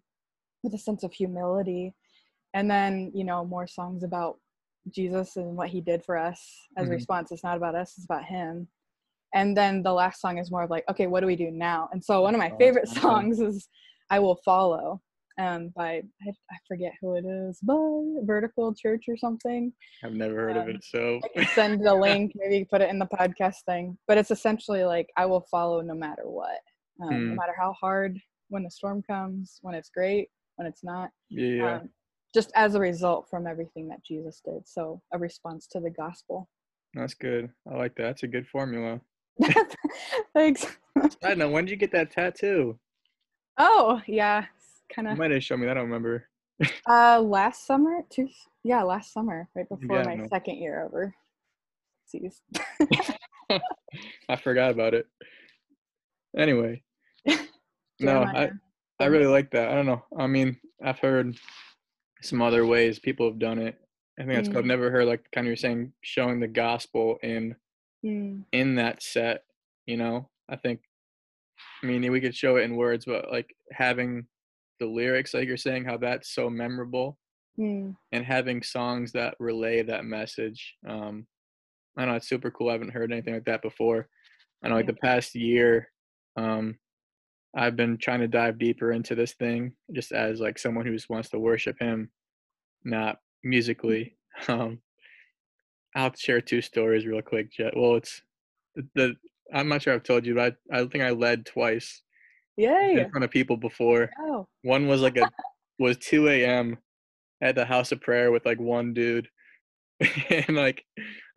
with 0.63 0.73
a 0.73 0.77
sense 0.77 1.03
of 1.03 1.11
humility 1.11 1.93
and 2.53 2.69
then 2.69 3.11
you 3.13 3.23
know 3.23 3.43
more 3.45 3.67
songs 3.67 4.03
about 4.03 4.39
jesus 4.91 5.37
and 5.37 5.55
what 5.55 5.69
he 5.69 5.81
did 5.81 6.03
for 6.03 6.17
us 6.17 6.67
as 6.77 6.87
Mhm. 6.87 6.91
a 6.91 6.93
response 6.95 7.31
it's 7.31 7.43
not 7.43 7.57
about 7.57 7.75
us 7.75 7.93
it's 7.97 8.05
about 8.05 8.25
him 8.25 8.67
and 9.33 9.55
then 9.57 9.81
the 9.81 9.93
last 9.93 10.21
song 10.21 10.37
is 10.37 10.51
more 10.51 10.63
of 10.63 10.69
like 10.69 10.83
okay 10.89 11.07
what 11.07 11.21
do 11.21 11.27
we 11.27 11.35
do 11.35 11.51
now 11.51 11.89
and 11.91 12.03
so 12.03 12.21
one 12.21 12.35
of 12.35 12.39
my 12.39 12.49
Oh, 12.51 12.57
favorite 12.57 12.87
awesome. 12.87 13.01
songs 13.01 13.39
is 13.39 13.67
i 14.09 14.19
will 14.19 14.35
follow 14.43 15.01
um 15.39 15.69
by 15.75 16.01
I, 16.21 16.29
I 16.51 16.57
forget 16.67 16.93
who 17.01 17.15
it 17.15 17.25
is 17.25 17.59
but 17.63 17.79
vertical 18.25 18.73
church 18.73 19.05
or 19.07 19.17
something 19.17 19.73
I've 20.03 20.13
never 20.13 20.35
heard 20.35 20.57
of 20.57 20.63
um, 20.67 20.75
it. 20.75 20.83
So 20.83 21.21
send 21.55 21.85
the 21.85 21.95
link. 21.95 22.33
Maybe 22.35 22.65
put 22.65 22.81
it 22.81 22.89
in 22.89 22.99
the 22.99 23.05
podcast 23.05 23.63
thing. 23.65 23.97
But 24.07 24.17
it's 24.17 24.31
essentially 24.31 24.83
like 24.83 25.07
I 25.15 25.25
will 25.25 25.45
follow 25.49 25.79
no 25.79 25.93
matter 25.93 26.23
what, 26.25 26.59
um, 27.01 27.09
no 27.09 27.31
Hmm. 27.31 27.35
matter 27.37 27.55
how 27.57 27.71
hard. 27.79 28.19
When 28.49 28.63
the 28.63 28.69
storm 28.69 29.01
comes, 29.01 29.59
when 29.61 29.73
it's 29.75 29.89
great, 29.89 30.27
when 30.57 30.67
it's 30.67 30.83
not. 30.83 31.09
yeah, 31.29 31.47
yeah. 31.47 31.75
Um, 31.77 31.89
just 32.33 32.51
as 32.55 32.75
a 32.75 32.79
result 32.79 33.29
from 33.29 33.45
everything 33.47 33.87
that 33.89 34.03
Jesus 34.03 34.41
did. 34.43 34.67
So 34.67 35.01
a 35.13 35.17
response 35.19 35.67
to 35.67 35.79
the 35.79 35.89
gospel. 35.89 36.49
That's 36.93 37.13
good. 37.13 37.49
I 37.71 37.75
like 37.75 37.95
that. 37.95 38.03
That's 38.03 38.23
a 38.23 38.27
good 38.27 38.47
formula. 38.47 38.99
Thanks. 40.33 40.65
I 41.23 41.33
know. 41.35 41.49
When 41.49 41.65
did 41.65 41.71
you 41.71 41.77
get 41.77 41.91
that 41.91 42.11
tattoo? 42.11 42.77
Oh 43.57 44.01
yeah, 44.07 44.45
kind 44.93 45.07
of. 45.07 45.17
might 45.17 45.31
have 45.31 45.43
shown 45.43 45.59
me. 45.59 45.65
that. 45.67 45.71
I 45.71 45.73
don't 45.75 45.85
remember. 45.85 46.27
Uh, 46.87 47.19
last 47.19 47.65
summer, 47.65 48.01
two. 48.09 48.29
Yeah, 48.63 48.83
last 48.83 49.11
summer, 49.11 49.49
right 49.55 49.67
before 49.67 49.97
Yeah, 49.97 50.03
my 50.03 50.15
no. 50.15 50.27
second 50.29 50.57
year 50.57 50.83
over. 50.85 51.13
Seas. 52.05 52.41
I 54.29 54.35
forgot 54.41 54.71
about 54.71 54.93
it. 54.93 55.07
Anyway, 56.37 56.83
no, 57.99 58.23
I 58.23 58.51
I 58.99 59.05
really 59.05 59.25
like 59.25 59.51
that. 59.51 59.69
I 59.69 59.75
don't 59.75 59.85
know. 59.87 60.03
I 60.17 60.27
mean, 60.27 60.57
I've 60.83 60.99
heard 60.99 61.35
some 62.23 62.41
other 62.41 62.65
ways 62.65 62.99
people 62.99 63.27
have 63.27 63.39
done 63.39 63.59
it. 63.59 63.79
I 64.19 64.23
think 64.23 64.33
that's 64.33 64.47
cool. 64.49 64.59
I've 64.59 64.65
Mm. 64.65 64.67
never 64.67 64.91
heard 64.91 65.05
like 65.05 65.29
kind 65.31 65.45
of 65.47 65.49
you're 65.49 65.55
saying 65.57 65.93
showing 66.01 66.39
the 66.39 66.47
gospel 66.47 67.17
in 67.23 67.55
Mm, 68.05 68.43
in 68.51 68.75
that 68.75 69.01
set. 69.01 69.45
You 69.85 69.97
know, 69.97 70.29
I 70.49 70.55
think. 70.57 70.81
I 71.81 71.85
mean, 71.85 72.09
we 72.11 72.19
could 72.21 72.35
show 72.35 72.57
it 72.57 72.63
in 72.63 72.75
words, 72.75 73.05
but 73.05 73.31
like 73.31 73.55
having 73.71 74.27
the 74.79 74.85
lyrics, 74.85 75.33
like 75.33 75.47
you're 75.47 75.55
saying, 75.57 75.85
how 75.85 75.97
that's 75.97 76.29
so 76.33 76.49
memorable, 76.49 77.17
mm, 77.57 77.95
and 78.11 78.25
having 78.25 78.61
songs 78.63 79.11
that 79.13 79.35
relay 79.39 79.81
that 79.83 80.05
message. 80.05 80.75
Um, 80.87 81.27
I 81.97 82.05
know 82.05 82.15
it's 82.15 82.27
super 82.27 82.51
cool. 82.51 82.69
I 82.69 82.73
haven't 82.73 82.89
heard 82.91 83.11
anything 83.11 83.33
like 83.35 83.45
that 83.45 83.61
before. 83.61 84.09
I 84.63 84.69
know 84.69 84.75
like 84.75 84.85
Yeah. 84.85 84.91
the 84.93 84.97
past 84.97 85.35
year, 85.35 85.89
um, 86.35 86.77
I've 87.55 87.75
been 87.75 87.97
trying 87.97 88.21
to 88.21 88.27
dive 88.27 88.57
deeper 88.57 88.91
into 88.91 89.15
this 89.15 89.33
thing, 89.33 89.73
just 89.91 90.11
as 90.11 90.39
like 90.39 90.57
someone 90.57 90.85
who 90.85 90.93
just 90.93 91.09
wants 91.09 91.29
to 91.29 91.39
worship 91.39 91.77
Him, 91.79 92.09
not 92.83 93.17
musically. 93.43 94.17
Um, 94.47 94.79
I'll 95.95 96.11
share 96.15 96.41
two 96.41 96.61
stories 96.61 97.05
real 97.05 97.21
quick. 97.21 97.51
Jet. 97.51 97.77
Well, 97.77 97.97
it's 97.97 98.23
the, 98.75 98.87
the 98.95 99.15
I'm 99.53 99.69
not 99.69 99.83
sure 99.83 99.93
I've 99.93 100.01
told 100.01 100.25
you, 100.25 100.33
but 100.33 100.55
I, 100.71 100.79
I 100.79 100.87
think 100.87 101.03
I 101.03 101.11
led 101.11 101.45
twice 101.45 102.01
Yay! 102.57 102.95
in 102.99 103.11
front 103.11 103.23
of 103.23 103.29
people 103.29 103.57
before. 103.57 104.09
Oh, 104.19 104.47
One 104.63 104.87
was 104.87 105.01
like 105.01 105.17
a 105.17 105.29
was 105.79 105.97
2 105.97 106.29
a.m. 106.29 106.77
at 107.41 107.53
the 107.53 107.63
house 107.65 107.91
of 107.91 108.01
prayer 108.01 108.31
with 108.31 108.43
like 108.45 108.59
one 108.59 108.93
dude, 108.93 109.27
and 110.29 110.55
like 110.55 110.83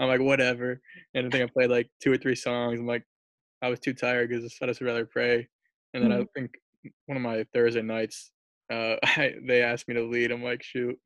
I'm 0.01 0.09
like 0.09 0.21
whatever. 0.21 0.81
And 1.15 1.27
I 1.27 1.31
think 1.31 1.45
I 1.45 1.53
played 1.53 1.71
like 1.71 1.91
two 2.03 2.13
or 2.13 2.17
three 2.17 2.35
songs. 2.35 2.81
I'm 2.81 2.87
like 2.87 3.05
I 3.61 3.69
was 3.69 3.81
too 3.81 3.93
tired 3.93 4.31
because 4.31 4.57
I 4.63 4.67
just 4.67 4.81
rather 4.81 5.05
pray. 5.05 5.49
And 5.95 6.02
then 6.02 6.12
I 6.12 6.19
Mhm. 6.21 6.28
think 6.35 6.50
one 7.07 7.16
of 7.16 7.23
my 7.23 7.45
Thursday 7.52 7.83
nights, 7.83 8.33
uh, 8.71 8.97
I, 9.02 9.35
they 9.47 9.62
asked 9.62 9.88
me 9.88 9.95
to 9.95 10.02
lead. 10.02 10.31
I'm 10.33 10.43
like 10.43 10.62
shoot, 10.62 10.99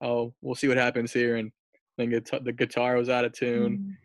oh 0.00 0.34
we'll 0.40 0.54
see 0.54 0.68
what 0.68 0.76
happens 0.76 1.12
here. 1.12 1.36
And 1.36 1.52
then 1.96 2.10
guitar, 2.10 2.40
the 2.40 2.52
guitar 2.52 2.96
was 2.96 3.08
out 3.08 3.24
of 3.24 3.32
tune, 3.32 3.78
mm, 3.78 3.96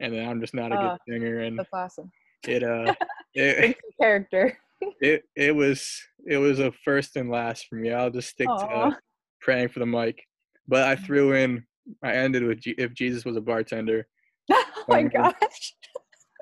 and 0.00 0.14
then 0.14 0.28
I'm 0.28 0.40
just 0.40 0.54
not 0.54 0.72
a 0.72 0.76
Ah, 0.76 0.80
good 0.80 0.98
singer. 1.08 1.38
And 1.40 1.58
that's 1.58 1.70
awesome. 1.72 2.10
it 2.46 2.62
uh 2.62 2.92
it, 3.34 3.76
character. 4.00 4.58
it 5.00 5.22
it 5.34 5.54
was 5.54 6.02
it 6.26 6.38
was 6.38 6.58
a 6.58 6.72
first 6.84 7.16
and 7.16 7.30
last 7.30 7.66
for 7.68 7.76
me. 7.76 7.92
I'll 7.92 8.10
just 8.10 8.28
stick 8.30 8.48
Aw. 8.48 8.90
to 8.90 8.96
praying 9.40 9.68
for 9.68 9.78
the 9.78 9.86
mic. 9.86 10.22
But 10.68 10.82
I 10.82 10.96
threw 10.96 11.32
in. 11.34 11.64
I 12.02 12.14
ended 12.16 12.42
with 12.42 12.60
G- 12.60 12.74
if 12.76 12.92
Jesus 12.94 13.24
was 13.24 13.36
a 13.36 13.40
bartender. 13.40 14.08
oh 14.50 14.64
my 14.88 15.02
Um, 15.02 15.08
gosh. 15.08 15.74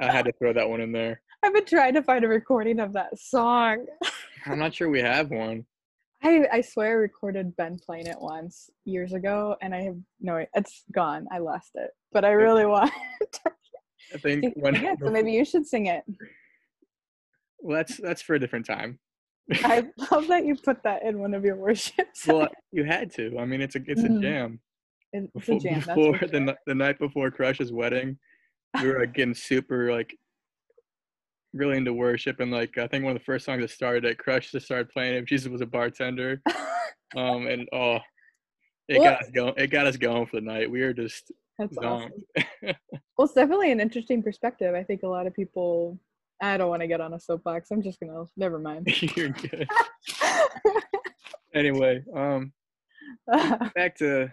I 0.01 0.11
had 0.11 0.25
to 0.25 0.33
throw 0.33 0.55
that 0.55 0.69
one 0.69 0.81
in 0.81 0.91
there. 0.93 1.21
I've 1.45 1.53
been 1.53 1.67
trying 1.67 1.93
to 1.95 2.03
find 2.03 2.25
a 2.25 2.29
recording 2.29 2.81
of 2.81 2.95
that 2.95 3.19
song. 3.19 3.85
I'm 4.47 4.59
not 4.59 4.75
sure 4.75 4.89
we 4.89 5.01
have 5.01 5.31
one. 5.31 5.67
I, 6.23 6.47
I 6.51 6.61
swear 6.63 6.89
I 6.93 6.95
recorded 6.95 7.55
Ben 7.57 7.79
playing 7.79 8.07
it 8.07 8.17
once 8.19 8.71
years 8.87 9.13
ago, 9.13 9.57
and 9.61 9.75
I 9.75 9.83
have 9.83 9.97
no, 10.21 10.43
it's 10.55 10.85
gone. 10.93 11.27
I 11.31 11.39
lost 11.39 11.73
it, 11.75 11.91
but 12.13 12.25
I 12.25 12.31
really 12.31 12.65
want. 12.65 12.91
I 14.15 14.17
think 14.19 14.55
when 14.57 14.75
it, 14.75 14.99
so 15.05 15.11
maybe 15.11 15.33
you 15.33 15.45
should 15.45 15.67
sing 15.67 15.87
it. 15.87 16.03
well, 17.59 17.77
that's 17.77 17.99
that's 17.99 18.23
for 18.23 18.35
a 18.37 18.41
different 18.41 18.65
time. 18.65 18.99
I 19.65 19.85
love 20.11 20.29
that 20.29 20.47
you 20.47 20.57
put 20.57 20.83
that 20.85 21.03
in 21.03 21.19
one 21.19 21.35
of 21.35 21.45
your 21.45 21.57
worships. 21.57 22.27
Well, 22.27 22.49
you 22.73 22.85
had 22.85 23.13
to. 23.17 23.39
I 23.39 23.45
mean, 23.45 23.61
it's 23.61 23.77
a 23.77 23.81
it's 23.87 24.03
a 24.03 24.09
Mhm. 24.09 24.23
jam. 24.23 24.61
it's 25.13 25.31
Before, 25.35 25.57
a 25.57 25.61
jam. 25.61 25.75
That's 25.75 25.87
before 25.95 26.17
for 26.19 26.27
the 26.27 26.39
sure. 26.47 26.57
the 26.67 26.75
night 26.75 26.99
before 26.99 27.31
Crush's 27.31 27.71
wedding, 27.71 28.17
we 28.81 28.89
were 28.89 29.01
like, 29.01 29.13
getting 29.13 29.35
super 29.35 29.93
like 29.93 30.17
really 31.55 31.77
into 31.79 31.95
worship 31.95 32.41
and 32.41 32.51
like 32.51 32.77
I 32.79 32.87
think 32.89 33.05
one 33.05 33.13
of 33.15 33.19
the 33.21 33.25
first 33.25 33.47
songs 33.47 33.63
that 33.63 33.71
started 33.71 34.05
at 34.05 34.19
Crush 34.19 34.51
just 34.51 34.67
started 34.67 34.91
playing 34.91 35.15
if 35.15 35.25
Jesus 35.25 35.49
was 35.49 35.61
a 35.63 35.67
bartender. 35.67 36.43
Um 37.17 37.47
and 37.47 37.69
oh 37.73 37.99
it 38.89 38.99
Well- 38.99 39.05
got 39.13 39.23
us 39.23 39.31
going 39.31 39.55
it 39.57 39.69
got 39.69 39.87
us 39.87 39.97
going 39.97 40.27
for 40.27 40.37
the 40.37 40.47
night. 40.47 40.69
We 40.69 40.81
were 40.83 40.93
just 40.93 41.31
That's 41.59 41.77
zonked. 41.77 42.11
awesome. 42.37 42.75
Well, 43.17 43.27
it's 43.27 43.35
definitely 43.35 43.71
an 43.71 43.79
interesting 43.79 44.21
perspective. 44.21 44.75
I 44.75 44.83
think 44.83 45.05
a 45.05 45.07
lot 45.09 45.29
of 45.29 45.35
people. 45.35 46.01
I 46.43 46.57
don't 46.57 46.69
want 46.69 46.83
to 46.83 46.89
get 46.89 47.01
on 47.01 47.15
a 47.15 47.21
soapbox. 47.21 47.71
I'm 47.71 47.81
just 47.83 48.01
gonna. 48.01 48.25
Never 48.37 48.59
mind. 48.59 48.89
You're 49.17 49.29
good. 49.29 49.69
Anyway, 51.55 52.03
um 52.17 52.53
back 53.77 53.95
to 53.99 54.33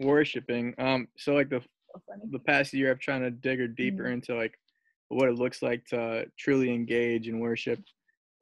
worshiping. 0.00 0.74
Um 0.78 1.08
so 1.18 1.34
like 1.34 1.50
the 1.50 1.60
So 1.94 2.00
the 2.30 2.38
past 2.38 2.72
year 2.72 2.90
I've 2.90 3.00
trying 3.00 3.20
to 3.22 3.30
dig 3.30 3.58
her 3.58 3.68
deeper 3.68 4.04
Mhm. 4.04 4.12
into 4.14 4.34
like 4.34 4.58
what 5.08 5.28
it 5.28 5.34
looks 5.36 5.62
like 5.62 5.84
to 5.86 6.26
truly 6.38 6.72
engage 6.72 7.28
in 7.28 7.40
worship. 7.40 7.80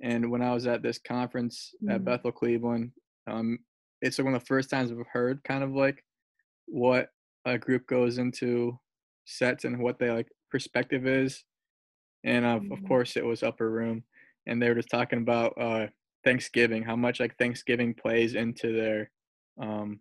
And 0.02 0.30
when 0.30 0.42
I 0.42 0.52
was 0.54 0.66
at 0.66 0.82
this 0.82 0.98
conference 0.98 1.74
at 1.88 2.04
Mhm. 2.04 2.06
Bethel 2.06 2.32
Cleveland, 2.32 2.92
um, 3.26 3.60
it's 4.02 4.18
one 4.18 4.34
of 4.34 4.40
the 4.40 4.46
first 4.46 4.70
times 4.70 4.90
I've 4.92 5.06
heard 5.12 5.44
kind 5.44 5.64
of 5.64 5.72
like 5.72 6.04
what 6.66 7.10
a 7.44 7.58
group 7.58 7.86
goes 7.86 8.18
into 8.18 8.78
sets 9.26 9.64
and 9.64 9.80
what 9.82 9.98
their 9.98 10.14
like 10.14 10.28
perspective 10.50 11.06
is. 11.06 11.44
And 12.24 12.44
of 12.44 12.66
of 12.70 12.82
Mhm. 12.82 12.82
course 12.82 13.16
it 13.16 13.24
was 13.24 13.42
upper 13.42 13.70
room, 13.70 14.04
and 14.46 14.60
they 14.60 14.68
were 14.68 14.74
just 14.74 14.90
talking 14.90 15.20
about 15.20 15.54
uh, 15.60 15.88
Thanksgiving, 16.24 16.82
how 16.82 16.96
much 16.96 17.20
like 17.20 17.36
Thanksgiving 17.38 17.94
plays 17.94 18.34
into 18.34 18.72
their 18.72 19.12
um, 19.60 20.00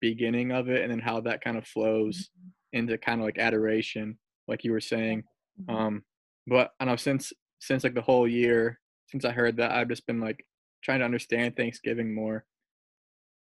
beginning 0.00 0.52
of 0.52 0.68
it, 0.70 0.82
and 0.82 0.90
then 0.90 1.00
how 1.00 1.20
that 1.22 1.42
kind 1.42 1.58
of 1.58 1.66
flows 1.66 2.30
into 2.72 2.98
kind 2.98 3.20
of 3.20 3.26
like 3.26 3.38
adoration, 3.38 4.18
like 4.48 4.64
you 4.64 4.72
were 4.72 4.80
saying. 4.80 5.24
Mhm. 5.58 5.72
Um, 5.74 6.04
but 6.46 6.72
I 6.80 6.84
know 6.84 6.96
since 6.96 7.32
since 7.60 7.84
like 7.84 7.94
the 7.94 8.02
whole 8.02 8.26
year 8.28 8.80
since 9.06 9.24
I 9.24 9.32
heard 9.32 9.56
that, 9.58 9.72
I've 9.72 9.88
just 9.88 10.06
been 10.06 10.20
like 10.20 10.46
trying 10.82 11.00
to 11.00 11.04
understand 11.04 11.56
Thanksgiving 11.56 12.14
more. 12.14 12.46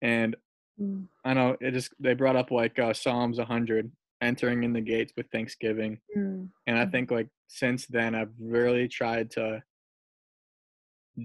And 0.02 0.36
Mm. 0.78 1.08
I 1.24 1.34
know 1.34 1.56
it 1.60 1.72
just 1.72 1.94
they 2.00 2.14
brought 2.14 2.36
up 2.36 2.50
like 2.50 2.78
uh, 2.78 2.94
Psalms 2.94 3.38
100, 3.38 3.92
entering 4.22 4.64
in 4.64 4.72
the 4.72 4.80
gates 4.82 5.12
with 5.16 5.30
Thanksgiving, 5.30 6.00
Mm. 6.16 6.52
and 6.66 6.78
I 6.78 6.86
Mhm. 6.86 6.90
think 6.92 7.10
like 7.12 7.28
since 7.48 7.86
then 7.86 8.14
I've 8.14 8.34
really 8.40 8.88
tried 8.88 9.30
to 9.32 9.64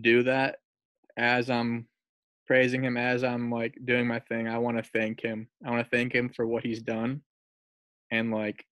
do 0.01 0.23
that 0.23 0.59
as 1.17 1.49
I'm 1.49 1.89
praising 2.47 2.83
him 2.83 2.97
as 2.97 3.23
I'm 3.23 3.51
like 3.51 3.77
doing 3.85 4.07
my 4.07 4.19
thing. 4.19 4.47
I 4.47 4.59
want 4.59 4.77
to 4.77 4.83
thank 4.83 5.21
him. 5.21 5.49
I 5.65 5.71
want 5.71 5.85
to 5.85 5.89
thank 5.89 6.13
him 6.13 6.29
for 6.29 6.47
what 6.47 6.63
he's 6.65 6.81
done, 6.81 7.23
and 8.11 8.31
like 8.31 8.65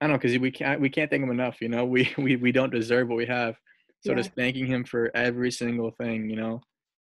I 0.00 0.06
don't 0.06 0.12
know 0.12 0.18
because 0.18 0.38
we 0.38 0.50
can't 0.50 0.80
we 0.80 0.90
can't 0.90 1.10
thank 1.10 1.22
him 1.22 1.30
enough. 1.30 1.60
You 1.60 1.68
know, 1.68 1.84
we 1.94 2.12
we 2.18 2.36
we 2.36 2.52
don't 2.52 2.72
deserve 2.72 3.08
what 3.08 3.16
we 3.16 3.26
have. 3.26 3.56
So 4.00 4.12
Yeah. 4.12 4.18
just 4.18 4.32
thanking 4.34 4.66
him 4.66 4.84
for 4.84 5.10
every 5.14 5.50
single 5.50 5.90
thing. 5.90 6.30
You 6.30 6.36
know, 6.36 6.62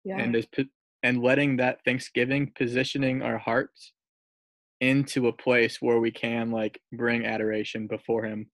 Yeah. 0.04 0.18
and 0.18 0.34
just 0.34 0.48
and 1.02 1.22
letting 1.22 1.56
that 1.58 1.84
Thanksgiving 1.84 2.52
positioning 2.56 3.22
our 3.22 3.38
hearts 3.38 3.92
into 4.80 5.26
a 5.28 5.32
place 5.32 5.82
where 5.82 5.98
we 5.98 6.10
can 6.10 6.50
like 6.52 6.80
bring 6.92 7.26
adoration 7.26 7.88
before 7.88 8.24
him 8.24 8.48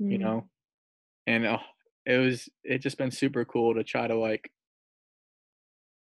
you 0.00 0.18
Mm. 0.18 0.20
know 0.20 0.50
and 1.28 1.46
uh, 1.46 1.58
it 2.04 2.18
was 2.18 2.48
it 2.64 2.78
just 2.78 2.98
been 2.98 3.12
super 3.12 3.44
cool 3.44 3.74
to 3.74 3.84
try 3.84 4.08
to 4.08 4.16
like 4.16 4.50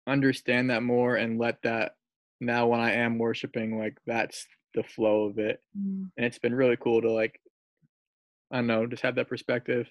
understand 0.06 0.70
that 0.70 0.82
more 0.82 1.16
and 1.16 1.38
let 1.38 1.61
that 1.62 1.97
now 2.40 2.66
when 2.66 2.80
i 2.80 2.92
am 2.92 3.18
worshiping 3.18 3.78
like 3.78 3.99
that's 4.06 4.47
the 4.75 4.82
flow 4.82 5.25
of 5.25 5.38
it 5.38 5.62
Mm. 5.76 6.11
and 6.16 6.26
it's 6.26 6.38
been 6.38 6.54
really 6.54 6.76
cool 6.78 7.02
to 7.02 7.11
like 7.11 7.38
i 8.50 8.57
don't 8.57 8.67
know 8.67 8.87
just 8.87 9.02
have 9.02 9.14
that 9.14 9.28
perspective 9.28 9.88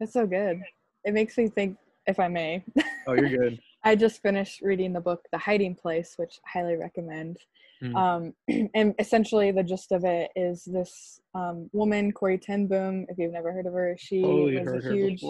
That's 0.00 0.12
so 0.12 0.26
good. 0.26 0.60
It 1.04 1.14
makes 1.14 1.38
me 1.38 1.48
think, 1.48 1.76
if 2.06 2.18
I 2.18 2.28
may. 2.28 2.64
oh 3.06 3.14
you're 3.14 3.28
good 3.28 3.60
I 3.86 3.94
just 3.94 4.20
finished 4.20 4.62
reading 4.62 4.92
the 4.92 5.00
book 5.00 5.22
The 5.30 5.38
Hiding 5.38 5.76
Place, 5.76 6.14
which 6.16 6.40
I 6.44 6.58
highly 6.58 6.74
recommend. 6.74 7.36
Mm. 7.80 7.94
Um, 7.94 8.68
and 8.74 8.96
essentially, 8.98 9.52
the 9.52 9.62
gist 9.62 9.92
of 9.92 10.04
it 10.04 10.30
is 10.34 10.64
this 10.64 11.20
um, 11.36 11.70
woman, 11.72 12.10
Corrie 12.10 12.36
Ten 12.36 12.66
Boom. 12.66 13.06
If 13.08 13.16
you've 13.16 13.32
never 13.32 13.52
heard 13.52 13.66
of 13.66 13.74
her, 13.74 13.94
she 13.96 14.22
totally 14.22 14.58
was 14.58 14.84
a 14.84 14.92
huge, 14.92 15.22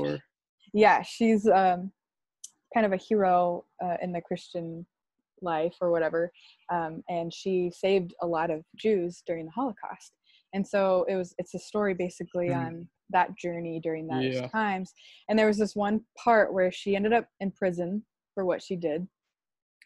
yeah, 0.73 1.03
she's 1.03 1.47
um, 1.47 1.93
kind 2.73 2.87
of 2.87 2.95
a 2.95 2.97
hero 2.97 3.67
uh, 3.85 3.97
in 4.01 4.11
the 4.11 4.23
Christian 4.23 4.87
life 5.43 5.75
or 5.83 5.91
whatever. 5.91 6.33
Um, 6.73 7.05
and 7.11 7.33
she 7.33 7.71
saved 7.71 8.15
a 8.23 8.27
lot 8.27 8.51
of 8.51 8.65
Jews 8.75 9.23
during 9.27 9.45
the 9.45 9.53
Holocaust. 9.53 10.13
And 10.57 10.67
so 10.67 11.05
it 11.07 11.17
was 11.17 11.35
it's 11.39 11.55
a 11.55 11.59
story 11.59 11.95
basically 11.95 12.49
Mm. 12.49 12.67
on 12.67 12.89
that 13.11 13.37
journey 13.37 13.79
during 13.79 14.07
those 14.09 14.35
Yeah. 14.41 14.49
times. 14.49 14.93
And 15.29 15.39
there 15.39 15.47
was 15.47 15.59
this 15.59 15.77
one 15.77 16.05
part 16.17 16.53
where 16.53 16.73
she 16.73 16.97
ended 16.97 17.13
up 17.13 17.29
in 17.41 17.51
prison 17.53 18.05
for 18.35 18.45
what 18.45 18.63
she 18.63 18.75
did. 18.75 19.07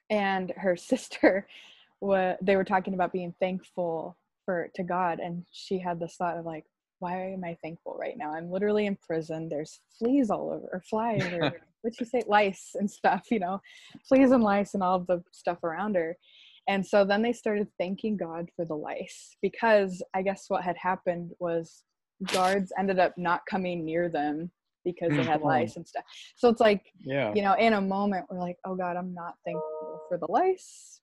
And 0.09 0.53
her 0.57 0.77
sister 0.93 1.47
wa 2.01 2.35
they 2.41 2.57
were 2.57 2.65
talking 2.73 2.95
about 2.95 3.13
being 3.13 3.35
thankful 3.41 4.17
for 4.47 4.71
to 4.77 4.83
God 4.83 5.21
and 5.21 5.45
she 5.53 5.79
had 5.79 6.01
this 6.01 6.17
thought 6.17 6.39
of 6.39 6.47
like 6.47 6.65
why 7.01 7.33
am 7.33 7.45
I 7.45 7.57
thankful 7.63 7.97
right 7.99 8.17
now? 8.17 8.31
I'm 8.33 8.51
literally 8.51 8.85
in 8.87 8.95
prison. 8.97 9.49
There's 9.49 9.81
fleas 9.99 10.31
all 10.31 10.51
over, 10.51 10.69
or 10.71 10.83
flies, 10.83 11.25
or 11.33 11.41
what'd 11.81 11.99
you 11.99 12.05
say, 12.05 12.23
lice 12.27 12.73
and 12.75 12.91
stuff, 12.91 13.23
you 13.31 13.39
know, 13.41 13.61
fleas 14.07 14.33
and 14.33 14.43
lice 14.43 14.75
and 14.75 14.83
all 14.83 14.99
the 15.01 15.25
stuff 15.33 15.65
around 15.65 15.95
her. 15.97 16.19
And 16.71 16.87
so 16.87 17.05
then 17.05 17.21
they 17.21 17.33
started 17.33 17.67
thanking 17.79 18.17
God 18.17 18.49
for 18.55 18.65
the 18.65 18.77
lice 18.77 19.37
because 19.43 20.01
I 20.15 20.23
guess 20.23 20.45
what 20.49 20.63
had 20.63 20.77
happened 20.77 21.33
was 21.41 21.83
guards 22.33 22.73
ended 22.79 23.01
up 23.01 23.13
not 23.19 23.41
coming 23.51 23.85
near 23.85 24.09
them 24.09 24.53
because 24.85 25.11
they 25.17 25.25
had 25.25 25.41
Mhm. 25.41 25.47
lice 25.47 25.75
and 25.77 25.87
stuff. 25.87 26.05
So 26.37 26.49
it's 26.49 26.61
like, 26.61 26.93
yeah. 27.01 27.35
you 27.35 27.43
know, 27.43 27.55
in 27.55 27.73
a 27.73 27.81
moment, 27.81 28.27
we're 28.31 28.39
like, 28.39 28.57
oh 28.65 28.77
God, 28.77 28.97
I'm 28.97 29.13
not 29.13 29.35
thankful 29.45 30.01
for 30.09 30.17
the 30.17 30.31
lice. 30.31 31.01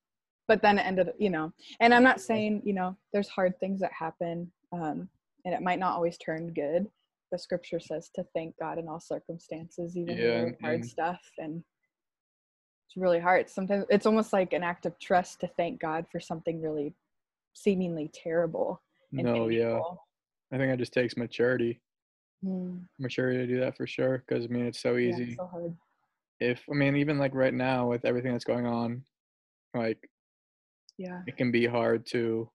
But 0.47 0.61
then 0.61 0.79
it 0.79 0.85
ended 0.85 1.09
you 1.19 1.29
know 1.29 1.51
and 1.81 1.93
i'm 1.93 2.03
not 2.03 2.21
saying 2.21 2.61
you 2.63 2.71
know 2.73 2.95
there's 3.11 3.27
hard 3.27 3.59
things 3.59 3.81
that 3.81 3.91
happen 3.91 4.49
um 4.71 5.09
and 5.43 5.53
it 5.53 5.61
might 5.61 5.77
not 5.79 5.93
always 5.97 6.17
turn 6.17 6.53
good. 6.53 6.87
The 7.33 7.37
scripture 7.37 7.81
says 7.81 8.09
to 8.15 8.23
thank 8.33 8.55
god 8.57 8.77
in 8.79 8.87
all 8.87 9.01
circumstances 9.01 9.97
even 9.97 10.17
Yeah, 10.17 10.45
hard 10.61 10.75
and- 10.75 10.85
stuff 10.85 11.19
and 11.37 11.61
really 12.97 13.19
hard 13.19 13.49
sometimes 13.49 13.85
it's 13.89 14.05
almost 14.05 14.33
like 14.33 14.53
an 14.53 14.63
act 14.63 14.85
of 14.85 14.97
trust 14.99 15.39
to 15.39 15.47
thank 15.47 15.79
god 15.79 16.05
for 16.11 16.19
something 16.19 16.61
really 16.61 16.93
seemingly 17.53 18.09
terrible 18.13 18.81
and 19.11 19.23
No, 19.23 19.47
yeah. 19.47 19.79
I 20.51 20.57
think 20.57 20.71
it 20.73 20.77
just 20.77 20.93
takes 20.93 21.17
maturity, 21.17 21.81
Hmm, 22.43 22.77
maturity 22.99 23.39
to 23.39 23.47
do 23.47 23.59
that 23.59 23.75
for 23.75 23.87
sure. 23.87 24.23
Because 24.25 24.45
I 24.45 24.47
mean, 24.47 24.65
it's 24.65 24.79
so 24.79 24.95
yeah, 24.95 25.13
easy. 25.13 25.23
it's 25.23 25.35
so 25.37 25.75
if 26.39 26.63
I 26.69 26.73
mean, 26.73 26.95
even 26.95 27.17
like 27.17 27.33
right 27.33 27.53
now 27.53 27.87
with 27.89 28.05
everything 28.05 28.31
that's 28.31 28.45
going 28.45 28.67
on, 28.67 29.03
like 29.73 30.09
yeah 30.97 31.21
it 31.27 31.37
can 31.37 31.51
be 31.51 31.65
hard 31.65 32.05
to 32.07 32.49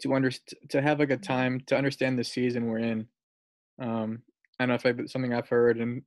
to 0.00 0.08
underst 0.08 0.54
to 0.70 0.82
have 0.82 0.98
like 0.98 1.10
a 1.10 1.16
time 1.16 1.60
to 1.66 1.76
understand 1.76 2.18
the 2.18 2.24
season 2.24 2.66
we're 2.66 2.78
in. 2.78 3.06
Um, 3.80 4.22
I 4.58 4.66
don't 4.66 4.68
know 4.68 4.74
if 4.74 4.86
I, 4.86 5.06
something 5.06 5.32
I've 5.32 5.48
heard 5.48 5.78
and 5.78 6.02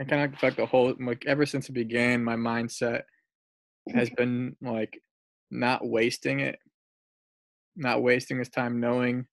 I 0.00 0.04
kind 0.04 0.34
of 0.34 0.42
like 0.42 0.56
the 0.56 0.64
whole 0.64 0.94
like 0.98 1.26
ever 1.26 1.44
since 1.44 1.68
it 1.68 1.72
began, 1.72 2.24
my 2.24 2.34
mindset 2.36 3.02
has 3.92 4.08
been 4.10 4.56
like 4.62 4.98
not 5.50 5.86
wasting 5.86 6.40
it, 6.40 6.58
not 7.76 8.02
wasting 8.02 8.38
this 8.38 8.48
time 8.48 8.80
knowing 8.80 9.26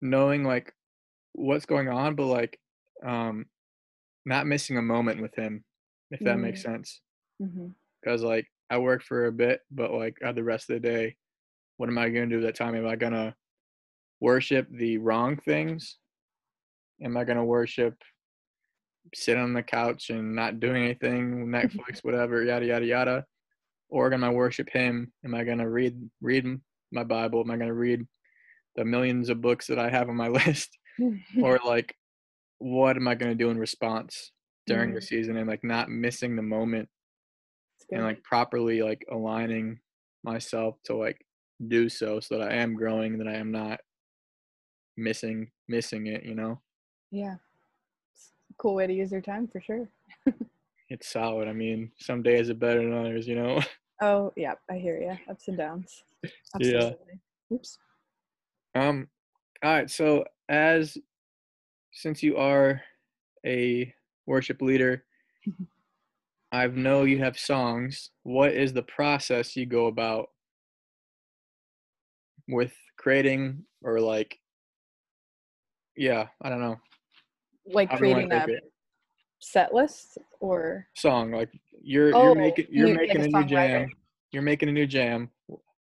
knowing 0.00 0.44
like 0.44 0.72
what's 1.32 1.66
going 1.66 1.88
on, 1.88 2.14
but 2.14 2.26
like 2.26 2.60
um 3.04 3.46
not 4.24 4.46
missing 4.46 4.78
a 4.78 4.82
moment 4.82 5.20
with 5.20 5.34
him, 5.34 5.64
if 6.12 6.20
that 6.20 6.38
makes 6.38 6.62
sense. 6.62 7.00
Because 8.02 8.22
like 8.22 8.46
I 8.70 8.78
work 8.78 9.02
for 9.02 9.26
a 9.26 9.32
bit, 9.32 9.60
but 9.70 9.90
like 9.90 10.16
uh, 10.24 10.32
the 10.32 10.44
rest 10.44 10.70
of 10.70 10.74
the 10.74 10.88
day, 10.88 11.16
what 11.76 11.88
am 11.88 11.98
I 11.98 12.08
gonna 12.08 12.28
do 12.28 12.36
with 12.36 12.44
that 12.44 12.54
time? 12.56 12.76
Am 12.76 12.86
I 12.86 12.94
gonna 12.94 13.34
worship 14.20 14.68
the 14.70 14.98
wrong 14.98 15.36
things? 15.38 15.98
Am 17.02 17.16
I 17.16 17.24
gonna 17.24 17.44
worship 17.44 17.94
sit 19.14 19.36
on 19.36 19.52
the 19.52 19.62
couch 19.62 20.10
and 20.10 20.34
not 20.34 20.60
doing 20.60 20.84
anything, 20.84 21.46
Netflix, 21.48 22.02
whatever, 22.02 22.42
yada 22.42 22.66
yada 22.66 22.86
yada? 22.86 23.24
Or 23.88 24.12
am 24.12 24.24
I 24.24 24.30
worship 24.30 24.70
him? 24.70 25.12
Am 25.24 25.34
I 25.34 25.44
gonna 25.44 25.68
read 25.68 25.98
read 26.20 26.46
my 26.92 27.04
Bible? 27.04 27.40
Am 27.40 27.50
I 27.50 27.56
gonna 27.56 27.74
read 27.74 28.06
the 28.76 28.84
millions 28.84 29.28
of 29.28 29.40
books 29.40 29.66
that 29.68 29.78
I 29.78 29.90
have 29.90 30.08
on 30.08 30.16
my 30.16 30.28
list? 30.46 30.76
or 31.42 31.58
like 31.64 31.94
what 32.58 32.96
am 32.96 33.08
I 33.08 33.14
gonna 33.14 33.34
do 33.34 33.50
in 33.50 33.58
response 33.58 34.32
during 34.66 34.94
the 34.94 35.00
Mm. 35.00 35.04
season 35.04 35.36
and 35.36 35.48
like 35.48 35.62
not 35.64 35.90
missing 35.90 36.36
the 36.36 36.42
moment 36.42 36.88
and 37.92 38.02
like 38.02 38.22
properly 38.22 38.80
like 38.82 39.04
aligning 39.10 39.78
myself 40.22 40.76
to 40.84 40.96
like 40.96 41.18
do 41.68 41.88
so 41.88 42.18
so 42.20 42.38
that 42.38 42.50
I 42.50 42.54
am 42.54 42.74
growing 42.74 43.12
and 43.12 43.20
that 43.20 43.28
I 43.28 43.34
am 43.36 43.52
not 43.52 43.80
missing 44.96 45.50
missing 45.68 46.06
it, 46.06 46.24
you 46.24 46.34
know. 46.34 46.60
yeah 47.10 47.36
cool 48.58 48.74
way 48.74 48.86
to 48.86 48.92
use 48.92 49.12
your 49.12 49.20
time 49.20 49.46
for 49.48 49.60
sure 49.60 49.88
It's 50.90 51.08
solid. 51.08 51.48
I 51.48 51.52
mean, 51.52 51.90
some 51.98 52.22
days 52.22 52.50
are 52.50 52.54
better 52.54 52.82
than 52.82 52.92
others, 52.92 53.26
you 53.26 53.36
know. 53.36 53.60
Oh, 54.02 54.32
yeah, 54.36 54.54
I 54.68 54.74
hear 54.76 55.00
you. 55.00 55.16
Ups 55.30 55.46
and 55.48 55.56
downs. 55.56 56.02
Yeah. 56.58 56.90
Oops. 57.52 57.78
Um 58.74 59.08
all 59.62 59.70
right, 59.72 59.88
so 59.88 60.24
as 60.48 60.98
since 61.92 62.22
you 62.22 62.36
are 62.36 62.82
a 63.46 63.94
worship 64.26 64.60
leader, 64.60 65.04
I 66.52 66.66
know 66.66 67.04
you 67.04 67.18
have 67.18 67.38
songs. 67.38 68.10
What 68.24 68.52
is 68.52 68.72
the 68.72 68.82
process 68.82 69.56
you 69.56 69.64
go 69.64 69.86
about 69.86 70.30
with 72.48 72.74
creating 72.96 73.64
or 73.82 74.00
like 74.00 74.38
yeah, 75.96 76.28
I 76.42 76.48
don't 76.48 76.60
know. 76.60 76.80
Like 77.66 77.90
creating 77.96 78.30
a 78.32 78.46
it. 78.48 78.72
set 79.40 79.72
list 79.74 80.18
or 80.40 80.86
song 80.94 81.30
like 81.32 81.50
you're 81.82 82.14
Oh, 82.14 82.24
you're 82.24 82.34
making 82.34 82.66
you're 82.70 82.88
you- 82.88 82.94
making 82.94 83.20
a 83.20 83.24
a 83.24 83.28
new 83.28 83.44
jam 83.44 83.88
you're 84.32 84.42
making 84.42 84.68
a 84.68 84.72
new 84.72 84.86
jam 84.86 85.30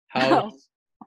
how 0.08 0.50
Oh. 1.02 1.06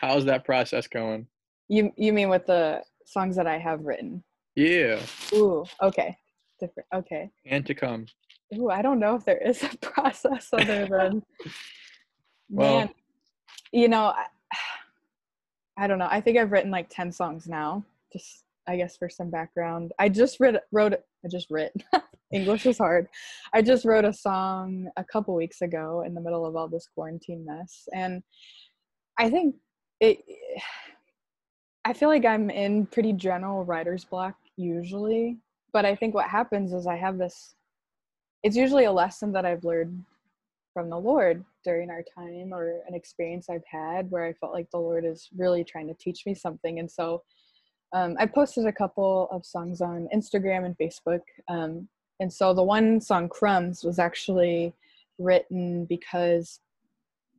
how's 0.00 0.24
that 0.26 0.44
process 0.44 0.86
going 0.86 1.26
you 1.68 1.92
you 1.96 2.12
mean 2.12 2.28
with 2.28 2.46
the 2.46 2.82
songs 3.06 3.36
that 3.36 3.46
I 3.46 3.58
have 3.58 3.80
written? 3.84 4.22
yeah 4.56 5.00
Ooh, 5.34 5.64
okay. 5.82 6.16
Different. 6.60 6.86
Okay. 6.94 7.30
and 7.46 7.66
to 7.66 7.74
come 7.74 8.06
Ooh, 8.56 8.70
I 8.70 8.80
don't 8.82 9.00
know 9.00 9.14
if 9.16 9.24
there 9.24 9.38
is 9.38 9.62
a 9.64 9.76
process 9.78 10.48
other 10.52 10.86
than 10.86 11.22
Well- 12.50 12.78
man. 12.78 12.88
You 13.72 13.88
know, 13.88 14.04
I, 14.14 14.26
I 15.76 15.86
don't 15.88 15.98
know. 15.98 16.06
I 16.08 16.20
think 16.20 16.38
I've 16.38 16.52
written 16.52 16.70
like 16.70 16.88
10 16.90 17.10
songs 17.10 17.48
now. 17.48 17.84
Just 18.12 18.43
I 18.66 18.76
guess 18.76 18.96
for 18.96 19.08
some 19.08 19.30
background. 19.30 19.92
I 19.98 20.08
just 20.08 20.40
read 20.40 20.58
wrote 20.72 20.94
I 20.94 21.28
just 21.28 21.50
writ. 21.50 21.72
English 22.32 22.66
is 22.66 22.78
hard. 22.78 23.06
I 23.52 23.62
just 23.62 23.84
wrote 23.84 24.04
a 24.04 24.12
song 24.12 24.88
a 24.96 25.04
couple 25.04 25.34
weeks 25.34 25.60
ago 25.62 26.02
in 26.06 26.14
the 26.14 26.20
middle 26.20 26.44
of 26.46 26.56
all 26.56 26.68
this 26.68 26.88
quarantine 26.94 27.44
mess 27.46 27.86
and 27.94 28.22
I 29.18 29.30
think 29.30 29.54
it 30.00 30.18
I 31.84 31.92
feel 31.92 32.08
like 32.08 32.24
I'm 32.24 32.50
in 32.50 32.86
pretty 32.86 33.12
general 33.12 33.64
writer's 33.64 34.04
block 34.04 34.36
usually, 34.56 35.38
but 35.72 35.84
I 35.84 35.94
think 35.94 36.14
what 36.14 36.28
happens 36.28 36.72
is 36.72 36.86
I 36.86 36.96
have 36.96 37.18
this 37.18 37.54
it's 38.42 38.56
usually 38.56 38.84
a 38.84 38.92
lesson 38.92 39.32
that 39.32 39.46
I've 39.46 39.64
learned 39.64 40.04
from 40.74 40.90
the 40.90 40.98
Lord 40.98 41.44
during 41.64 41.88
our 41.88 42.02
time 42.02 42.52
or 42.52 42.82
an 42.86 42.94
experience 42.94 43.48
I've 43.48 43.64
had 43.64 44.10
where 44.10 44.24
I 44.24 44.34
felt 44.34 44.52
like 44.52 44.70
the 44.70 44.78
Lord 44.78 45.04
is 45.06 45.28
really 45.34 45.64
trying 45.64 45.86
to 45.86 45.94
teach 45.94 46.26
me 46.26 46.34
something. 46.34 46.78
And 46.78 46.90
so 46.90 47.22
um, 47.94 48.16
I 48.18 48.26
posted 48.26 48.66
a 48.66 48.72
couple 48.72 49.28
of 49.30 49.46
songs 49.46 49.80
on 49.80 50.08
Instagram 50.14 50.66
and 50.66 50.76
Facebook. 50.76 51.20
Um, 51.48 51.88
and 52.20 52.30
so 52.32 52.52
the 52.52 52.62
one 52.62 53.00
song, 53.00 53.28
Crumbs, 53.28 53.84
was 53.84 53.98
actually 53.98 54.74
written 55.18 55.84
because 55.86 56.60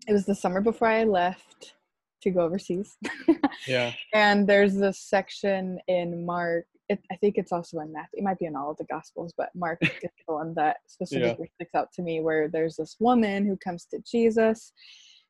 it 0.07 0.13
was 0.13 0.25
the 0.25 0.33
summer 0.33 0.61
before 0.61 0.87
I 0.87 1.03
left 1.03 1.75
to 2.21 2.31
go 2.31 2.41
overseas. 2.41 2.97
yeah 3.67 3.93
and 4.13 4.47
there's 4.47 4.75
this 4.75 4.99
section 4.99 5.79
in 5.87 6.25
Mark. 6.25 6.65
It, 6.87 6.99
I 7.11 7.15
think 7.15 7.37
it's 7.37 7.51
also 7.51 7.79
in 7.79 7.91
Matthew. 7.91 8.19
It 8.19 8.23
might 8.23 8.39
be 8.39 8.45
in 8.45 8.55
all 8.55 8.71
of 8.71 8.77
the 8.77 8.85
Gospels, 8.85 9.33
but 9.37 9.49
Mark 9.55 9.79
is 9.81 9.89
the 10.01 10.09
one 10.33 10.53
that 10.55 10.77
specifically 10.87 11.49
sticks 11.55 11.73
out 11.75 11.91
to 11.93 12.01
me. 12.01 12.21
Where 12.21 12.47
there's 12.47 12.75
this 12.77 12.95
woman 12.99 13.45
who 13.45 13.57
comes 13.57 13.85
to 13.85 13.99
Jesus, 14.09 14.71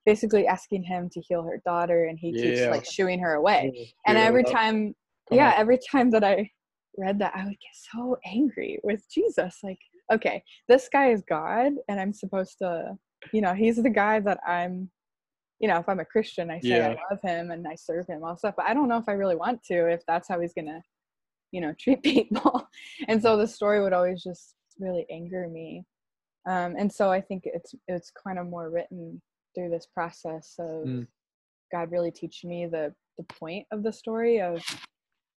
basically 0.05 0.47
asking 0.47 0.83
him 0.83 1.09
to 1.11 1.21
heal 1.21 1.43
her 1.43 1.61
daughter, 1.65 2.05
and 2.05 2.19
he 2.19 2.33
keeps 2.33 2.59
Yeah. 2.59 2.69
like 2.69 2.85
shooing 2.85 3.19
her 3.19 3.35
away. 3.35 3.71
Dude, 3.73 3.87
and 4.05 4.17
every 4.17 4.43
time, 4.43 4.95
come 5.29 5.37
yeah, 5.37 5.49
on. 5.49 5.53
every 5.57 5.79
time 5.91 6.09
that 6.11 6.23
I 6.23 6.49
read 6.97 7.19
that, 7.19 7.33
I 7.35 7.43
would 7.43 7.51
get 7.51 7.75
so 7.93 8.17
angry 8.25 8.79
with 8.83 9.03
Jesus. 9.09 9.59
Like, 9.63 9.79
okay, 10.11 10.43
this 10.67 10.89
guy 10.91 11.11
is 11.11 11.23
God, 11.27 11.73
and 11.87 11.99
I'm 11.99 12.13
supposed 12.13 12.57
to, 12.59 12.97
you 13.31 13.41
know, 13.41 13.53
he's 13.53 13.81
the 13.81 13.89
guy 13.89 14.19
that 14.21 14.39
I'm 14.47 14.89
you 15.59 15.67
know, 15.69 15.79
if 15.79 15.87
I'm 15.87 15.99
a 15.99 16.05
Christian, 16.05 16.51
I 16.51 16.59
say 16.59 16.77
Yeah. 16.77 16.87
I 16.89 17.13
love 17.13 17.19
him 17.23 17.51
and 17.51 17.67
I 17.67 17.75
serve 17.75 18.07
him, 18.07 18.23
all 18.23 18.35
stuff. 18.37 18.55
But 18.57 18.65
I 18.65 18.73
don't 18.73 18.89
know 18.89 18.97
if 18.97 19.07
I 19.07 19.13
really 19.13 19.35
want 19.35 19.63
to, 19.63 19.87
if 19.89 20.01
that's 20.07 20.27
how 20.27 20.39
he's 20.39 20.53
gonna, 20.53 20.81
you 21.51 21.61
know, 21.61 21.73
treat 21.79 22.03
people. 22.03 22.67
and 23.07 23.21
so 23.21 23.37
the 23.37 23.47
story 23.47 23.81
would 23.81 23.93
always 23.93 24.21
just 24.21 24.55
really 24.79 25.05
anger 25.09 25.47
me. 25.47 25.85
Um, 26.47 26.75
and 26.77 26.91
so 26.91 27.11
I 27.11 27.21
think 27.21 27.43
it's 27.45 27.73
it's 27.87 28.11
kind 28.11 28.37
of 28.37 28.47
more 28.47 28.69
written 28.69 29.21
through 29.55 29.69
this 29.69 29.87
process 29.93 30.55
of 30.59 30.85
Mm. 30.85 31.07
God 31.71 31.91
really 31.91 32.11
teaching 32.11 32.49
me 32.49 32.67
the 32.67 32.93
the 33.17 33.23
point 33.23 33.65
of 33.71 33.81
the 33.81 33.93
story 33.93 34.41
of 34.41 34.61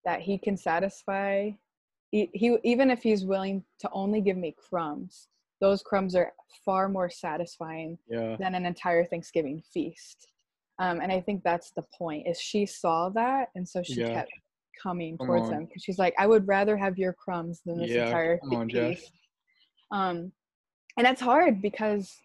that 0.05 0.21
He 0.21 0.39
can 0.39 0.57
satisfy. 0.57 1.51
He, 2.11 2.31
he 2.33 2.57
even 2.65 2.91
if 2.91 3.03
He's 3.03 3.25
willing 3.25 3.65
to 3.81 3.91
only 3.93 4.21
give 4.21 4.37
me 4.37 4.55
crumbs, 4.57 5.29
those 5.61 5.83
crumbs 5.83 6.15
are 6.15 6.33
far 6.65 6.89
more 6.89 7.11
satisfying 7.11 7.99
yeah 8.09 8.37
than 8.39 8.55
an 8.55 8.65
entire 8.67 9.05
Thanksgiving 9.05 9.63
feast. 9.73 10.29
Um, 10.79 11.01
and 11.01 11.11
I 11.11 11.21
think 11.21 11.43
that's 11.43 11.73
the 11.73 11.85
point 11.97 12.29
is 12.29 12.41
she 12.41 12.65
saw 12.65 13.09
that 13.11 13.49
and 13.57 13.69
so 13.69 13.83
she 13.83 14.01
Yeah. 14.01 14.15
kept 14.15 14.31
coming 14.81 15.19
Come 15.19 15.27
towards 15.27 15.49
on. 15.49 15.55
him 15.55 15.65
because 15.67 15.83
she's 15.83 15.99
like, 15.99 16.15
I 16.19 16.27
would 16.27 16.47
rather 16.47 16.77
have 16.77 16.99
your 16.99 17.13
crumbs 17.13 17.61
than 17.67 17.81
this 17.81 17.91
Yeah, 17.91 18.05
entire 18.07 18.39
come 18.49 18.69
feast. 18.69 19.13
Um, 19.91 20.33
and 20.97 21.05
that's 21.05 21.21
hard 21.21 21.61
because, 21.61 22.17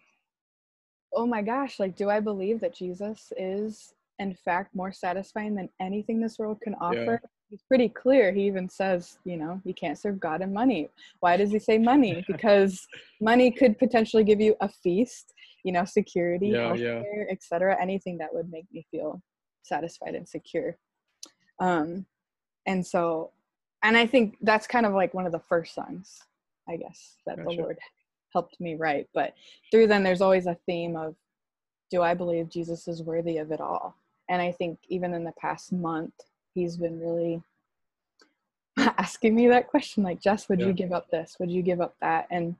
oh 1.12 1.26
my 1.26 1.42
gosh, 1.42 1.80
like, 1.80 1.96
do 1.96 2.10
I 2.10 2.20
believe 2.20 2.60
that 2.60 2.74
Jesus 2.74 3.32
is 3.36 3.92
in 4.18 4.34
fact 4.44 4.74
more 4.74 4.92
satisfying 4.92 5.54
than 5.56 5.68
anything 5.80 6.20
this 6.20 6.38
world 6.38 6.60
can 6.60 6.74
offer? 6.80 7.20
He's 7.54 7.62
pretty 7.68 7.88
clear. 7.88 8.32
He 8.32 8.48
even 8.48 8.68
says, 8.68 9.18
you 9.24 9.36
know, 9.36 9.60
you 9.64 9.74
can't 9.74 9.96
serve 9.96 10.18
God 10.18 10.42
and 10.42 10.52
money. 10.52 10.88
Why 11.20 11.36
does 11.36 11.52
he 11.52 11.60
say 11.60 11.78
money? 11.78 12.24
Because 12.26 12.84
money 13.20 13.52
could 13.52 13.78
potentially 13.78 14.24
give 14.24 14.40
you 14.40 14.56
a 14.60 14.68
feast, 14.68 15.32
you 15.62 15.70
know, 15.70 15.84
security, 15.84 16.48
Yeah, 16.48 16.74
yeah. 16.74 17.02
etc. 17.30 17.80
Anything 17.80 18.18
that 18.18 18.34
would 18.34 18.50
make 18.50 18.66
me 18.72 18.84
feel 18.90 19.22
satisfied 19.62 20.16
and 20.16 20.28
secure. 20.28 20.76
Um, 21.60 22.06
and 22.66 22.84
so, 22.84 23.30
and 23.84 23.96
I 23.96 24.04
think 24.04 24.36
that's 24.40 24.66
kind 24.66 24.84
of 24.84 24.92
like 24.92 25.14
one 25.14 25.24
of 25.24 25.30
the 25.30 25.38
first 25.48 25.76
songs, 25.76 26.24
I 26.68 26.74
guess, 26.74 27.18
that 27.24 27.36
the 27.36 27.52
Lord 27.52 27.78
helped 28.32 28.60
me 28.60 28.74
write. 28.74 29.06
But 29.14 29.34
through 29.70 29.86
them, 29.86 30.02
there's 30.02 30.22
always 30.22 30.46
a 30.48 30.58
theme 30.66 30.96
of, 30.96 31.14
do 31.88 32.02
I 32.02 32.14
believe 32.14 32.48
Jesus 32.48 32.88
is 32.88 33.00
worthy 33.04 33.36
of 33.36 33.52
it 33.52 33.60
all? 33.60 33.94
And 34.28 34.42
I 34.42 34.50
think 34.50 34.80
even 34.88 35.14
in 35.14 35.22
the 35.22 35.34
past 35.40 35.72
month, 35.72 36.14
he's 36.54 36.76
been 36.76 37.00
really 37.00 37.42
asking 38.78 39.34
me 39.34 39.48
that 39.48 39.68
question 39.68 40.02
like, 40.02 40.20
Jess, 40.20 40.48
would 40.48 40.60
Yeah. 40.60 40.68
you 40.68 40.72
give 40.72 40.92
up 40.92 41.10
this? 41.10 41.36
Would 41.38 41.50
you 41.50 41.62
give 41.62 41.80
up 41.80 41.96
that? 42.00 42.26
And 42.30 42.54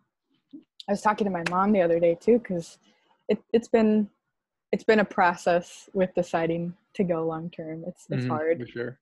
I 0.89 0.93
was 0.93 1.01
talking 1.01 1.25
to 1.25 1.31
my 1.31 1.45
mom 1.49 1.73
the 1.73 1.81
other 1.81 2.01
day 2.01 2.17
too, 2.21 2.39
because 2.39 2.79
it, 3.29 3.43
it's 3.53 3.69
been 3.69 4.11
it's 4.73 4.85
been 4.85 4.99
a 5.01 5.05
process 5.05 5.89
with 5.95 6.13
deciding 6.15 6.75
to 6.95 7.05
go 7.05 7.25
long 7.25 7.49
term. 7.51 7.85
It's 7.87 8.07
it's 8.11 8.25
Mhm, 8.25 8.29
hard. 8.29 8.61
for 8.61 8.67
sure. 8.67 8.99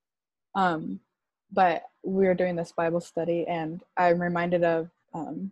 Um, 0.55 1.01
but 1.51 1.83
we 2.05 2.27
were 2.27 2.35
doing 2.35 2.57
this 2.57 2.73
Bible 2.73 3.01
study, 3.01 3.47
and 3.49 3.83
I'm 3.97 4.21
reminded 4.21 4.65
of 4.65 4.91
um, 5.15 5.51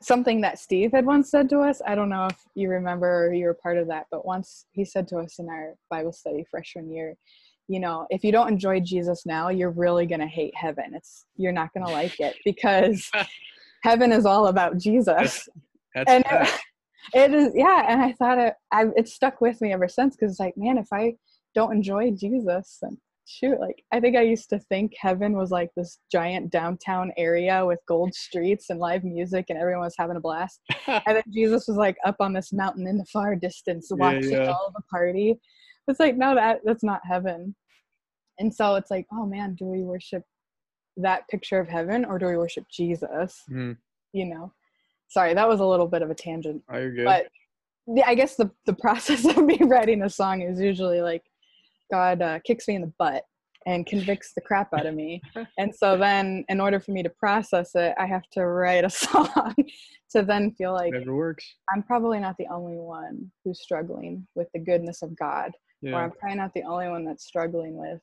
something 0.00 0.40
that 0.42 0.58
Steve 0.58 0.92
had 0.92 1.06
once 1.06 1.30
said 1.30 1.48
to 1.50 1.60
us. 1.60 1.80
I 1.86 1.94
don't 1.94 2.08
know 2.10 2.26
if 2.26 2.38
you 2.54 2.68
remember 2.68 3.26
or 3.26 3.32
you 3.32 3.46
were 3.46 3.54
part 3.54 3.78
of 3.78 3.86
that, 3.88 4.06
but 4.10 4.26
once 4.26 4.66
he 4.72 4.84
said 4.84 5.08
to 5.08 5.18
us 5.18 5.38
in 5.38 5.48
our 5.48 5.74
Bible 5.90 6.12
study 6.12 6.44
freshman 6.50 6.90
year, 6.90 7.16
you 7.68 7.80
know, 7.80 8.06
if 8.10 8.22
you 8.24 8.32
don't 8.32 8.48
enjoy 8.48 8.80
Jesus 8.80 9.24
now, 9.24 9.48
you're 9.48 9.70
really 9.70 10.06
gonna 10.06 10.26
hate 10.26 10.54
heaven. 10.56 10.92
It's 10.94 11.26
you're 11.36 11.52
not 11.52 11.72
gonna 11.74 11.90
like 11.90 12.18
it 12.20 12.36
because 12.44 13.10
heaven 13.82 14.12
is 14.12 14.26
all 14.26 14.48
about 14.48 14.78
Jesus 14.78 15.48
That's 15.94 16.10
and 16.10 16.24
it, 16.30 16.60
it 17.14 17.34
is 17.34 17.52
yeah 17.54 17.84
and 17.88 18.00
i 18.00 18.12
thought 18.12 18.38
it 18.38 18.54
I, 18.72 18.86
it 18.96 19.08
stuck 19.08 19.40
with 19.40 19.60
me 19.60 19.72
ever 19.72 19.88
since 19.88 20.16
because 20.16 20.32
it's 20.32 20.40
like 20.40 20.56
man 20.56 20.78
if 20.78 20.88
i 20.92 21.14
don't 21.54 21.72
enjoy 21.72 22.10
jesus 22.12 22.78
then 22.80 22.96
shoot 23.26 23.58
like 23.60 23.82
i 23.92 24.00
think 24.00 24.16
i 24.16 24.22
used 24.22 24.48
to 24.50 24.58
think 24.58 24.92
heaven 24.98 25.36
was 25.36 25.50
like 25.50 25.70
this 25.76 25.98
giant 26.12 26.50
downtown 26.50 27.12
area 27.16 27.64
with 27.64 27.78
gold 27.86 28.14
streets 28.14 28.70
and 28.70 28.78
live 28.78 29.04
music 29.04 29.46
and 29.48 29.58
everyone 29.58 29.84
was 29.84 29.94
having 29.96 30.16
a 30.16 30.20
blast 30.20 30.60
and 30.86 31.02
then 31.06 31.22
jesus 31.30 31.66
was 31.68 31.76
like 31.76 31.96
up 32.04 32.16
on 32.20 32.32
this 32.32 32.52
mountain 32.52 32.86
in 32.86 32.98
the 32.98 33.06
far 33.06 33.34
distance 33.34 33.88
Yeah, 33.90 33.96
watching 33.96 34.32
yeah. 34.32 34.50
all 34.50 34.72
the 34.74 34.82
party 34.90 35.38
it's 35.88 36.00
like 36.00 36.16
no 36.16 36.34
that 36.34 36.60
that's 36.64 36.84
not 36.84 37.00
heaven. 37.04 37.54
And 38.38 38.52
so 38.52 38.74
it's 38.76 38.90
like 38.90 39.06
oh 39.12 39.26
man 39.26 39.54
do 39.54 39.66
we 39.66 39.82
worship 39.82 40.22
that 40.96 41.28
picture 41.28 41.58
of 41.58 41.68
heaven 41.68 42.04
or 42.04 42.18
do 42.18 42.26
we 42.26 42.36
worship 42.36 42.64
jesus? 42.70 43.42
Mm, 43.50 43.76
you 44.12 44.26
know? 44.26 44.52
Sorry 45.08 45.34
that 45.34 45.48
was 45.48 45.60
a 45.60 45.66
little 45.66 45.88
bit 45.88 46.02
of 46.02 46.10
a 46.10 46.14
tangent. 46.14 46.62
Oh, 46.72 46.78
you're 46.78 46.92
good. 46.92 47.04
but 47.04 47.26
I 48.04 48.14
guess 48.14 48.36
the 48.36 48.50
the 48.66 48.74
process 48.80 49.24
of 49.24 49.44
me 49.44 49.58
writing 49.62 50.02
a 50.02 50.10
song 50.10 50.42
is 50.42 50.60
usually 50.60 51.00
like 51.00 51.22
God 51.90 52.22
uh, 52.22 52.38
kicks 52.40 52.66
me 52.66 52.76
in 52.76 52.82
the 52.82 52.92
butt 52.98 53.24
and 53.66 53.86
convicts 53.86 54.32
the 54.34 54.42
crap 54.42 54.68
out 54.74 54.84
of 54.86 54.94
me, 54.94 55.22
and 55.58 55.74
so 55.74 55.96
then 55.96 56.44
in 56.48 56.60
order 56.60 56.80
for 56.80 56.92
me 56.92 57.02
to 57.02 57.10
process 57.10 57.70
it, 57.74 57.94
I 57.98 58.06
have 58.06 58.28
to 58.32 58.46
write 58.46 58.84
a 58.84 58.90
song 59.04 59.54
to 60.10 60.22
then 60.22 60.52
feel 60.52 60.72
like 60.72 60.92
works. 61.06 61.44
I'm 61.72 61.82
probably 61.82 62.18
not 62.18 62.36
the 62.38 62.46
only 62.52 62.76
one 62.76 63.30
who's 63.44 63.60
struggling 63.60 64.26
with 64.34 64.48
the 64.52 64.60
goodness 64.60 65.02
of 65.02 65.16
God, 65.16 65.52
or 65.92 66.00
I'm 66.02 66.10
probably 66.12 66.36
not 66.38 66.52
the 66.54 66.62
only 66.62 66.88
one 66.88 67.04
that's 67.04 67.24
struggling 67.24 67.76
with, 67.76 68.00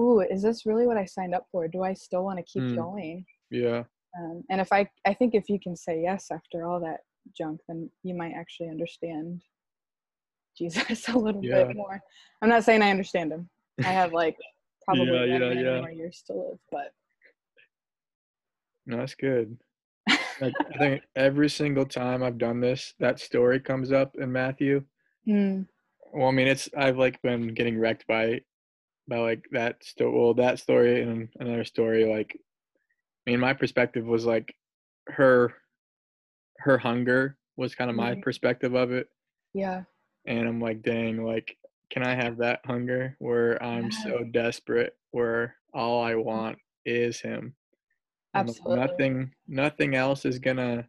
ooh, 0.00 0.20
is 0.20 0.42
this 0.42 0.66
really 0.66 0.86
what 0.86 0.96
I 0.96 1.04
signed 1.04 1.34
up 1.34 1.46
for? 1.50 1.68
Do 1.68 1.82
I 1.82 1.94
still 1.94 2.24
want 2.24 2.38
to 2.38 2.44
keep 2.44 2.62
Mm. 2.64 2.76
going? 2.76 3.26
Yeah. 3.50 3.84
Um, 4.18 4.42
and 4.50 4.60
if 4.60 4.72
I, 4.72 4.88
I 5.06 5.14
think 5.14 5.34
if 5.34 5.48
you 5.48 5.60
can 5.60 5.76
say 5.76 6.00
yes 6.02 6.30
after 6.30 6.66
all 6.66 6.80
that 6.80 7.00
junk, 7.36 7.60
then 7.68 7.90
you 8.02 8.14
might 8.14 8.32
actually 8.32 8.70
understand 8.70 9.42
Jesus 10.56 11.08
a 11.08 11.18
little 11.18 11.42
Yeah. 11.42 11.64
bit 11.64 11.76
more. 11.76 12.02
I'm 12.42 12.48
not 12.48 12.64
saying 12.64 12.82
I 12.82 12.90
understand 12.90 13.32
him. 13.32 13.48
I 13.84 13.88
have 13.92 14.12
like 14.12 14.36
probably 14.84 15.06
Yeah, 15.06 15.24
yeah, 15.24 15.52
yeah. 15.52 15.80
more 15.80 15.90
years 15.90 16.22
to 16.28 16.32
live, 16.34 16.58
but 16.70 16.92
No, 18.86 18.98
that's 18.98 19.14
good. 19.14 19.58
Like, 20.40 20.54
I 20.74 20.78
think 20.78 21.02
every 21.16 21.48
single 21.48 21.86
time 21.86 22.22
I've 22.22 22.36
done 22.38 22.60
this, 22.60 22.94
that 23.00 23.18
story 23.18 23.58
comes 23.58 23.90
up 23.90 24.16
in 24.16 24.30
Matthew. 24.30 24.84
mm, 25.26 25.66
Well, 26.16 26.28
I 26.28 26.30
mean, 26.30 26.48
it's 26.48 26.68
I've 26.74 26.96
like 26.96 27.20
been 27.20 27.52
getting 27.52 27.78
wrecked 27.78 28.06
by, 28.06 28.40
by 29.06 29.18
like 29.18 29.44
that 29.52 29.84
sto- 29.84 30.10
Well, 30.10 30.32
that 30.34 30.58
story 30.58 31.02
and 31.02 31.28
another 31.38 31.64
story. 31.64 32.06
Like, 32.06 32.38
I 33.26 33.30
mean, 33.30 33.40
my 33.40 33.52
perspective 33.52 34.06
was 34.06 34.24
like, 34.24 34.54
her, 35.08 35.54
her 36.60 36.78
hunger 36.78 37.36
was 37.58 37.74
kind 37.74 37.90
of 37.90 37.96
my 37.96 38.14
Mhm. 38.14 38.22
perspective 38.22 38.74
of 38.74 38.92
it, 38.92 39.08
yeah, 39.52 39.84
and 40.26 40.48
I'm 40.48 40.60
like, 40.60 40.82
dang, 40.82 41.22
like, 41.22 41.56
can 41.90 42.02
I 42.02 42.14
have 42.14 42.38
that 42.38 42.60
hunger 42.64 43.14
where 43.18 43.62
I'm 43.62 43.84
Yeah. 43.84 44.02
so 44.04 44.24
desperate, 44.24 44.96
where 45.10 45.56
all 45.74 46.02
I 46.02 46.14
want 46.14 46.58
is 46.86 47.20
him. 47.20 47.54
and, 48.34 48.48
like, 48.48 48.56
Absolutely. 48.58 48.76
Nothing, 48.86 49.34
nothing 49.46 49.94
else 49.94 50.24
is 50.24 50.38
gonna 50.38 50.88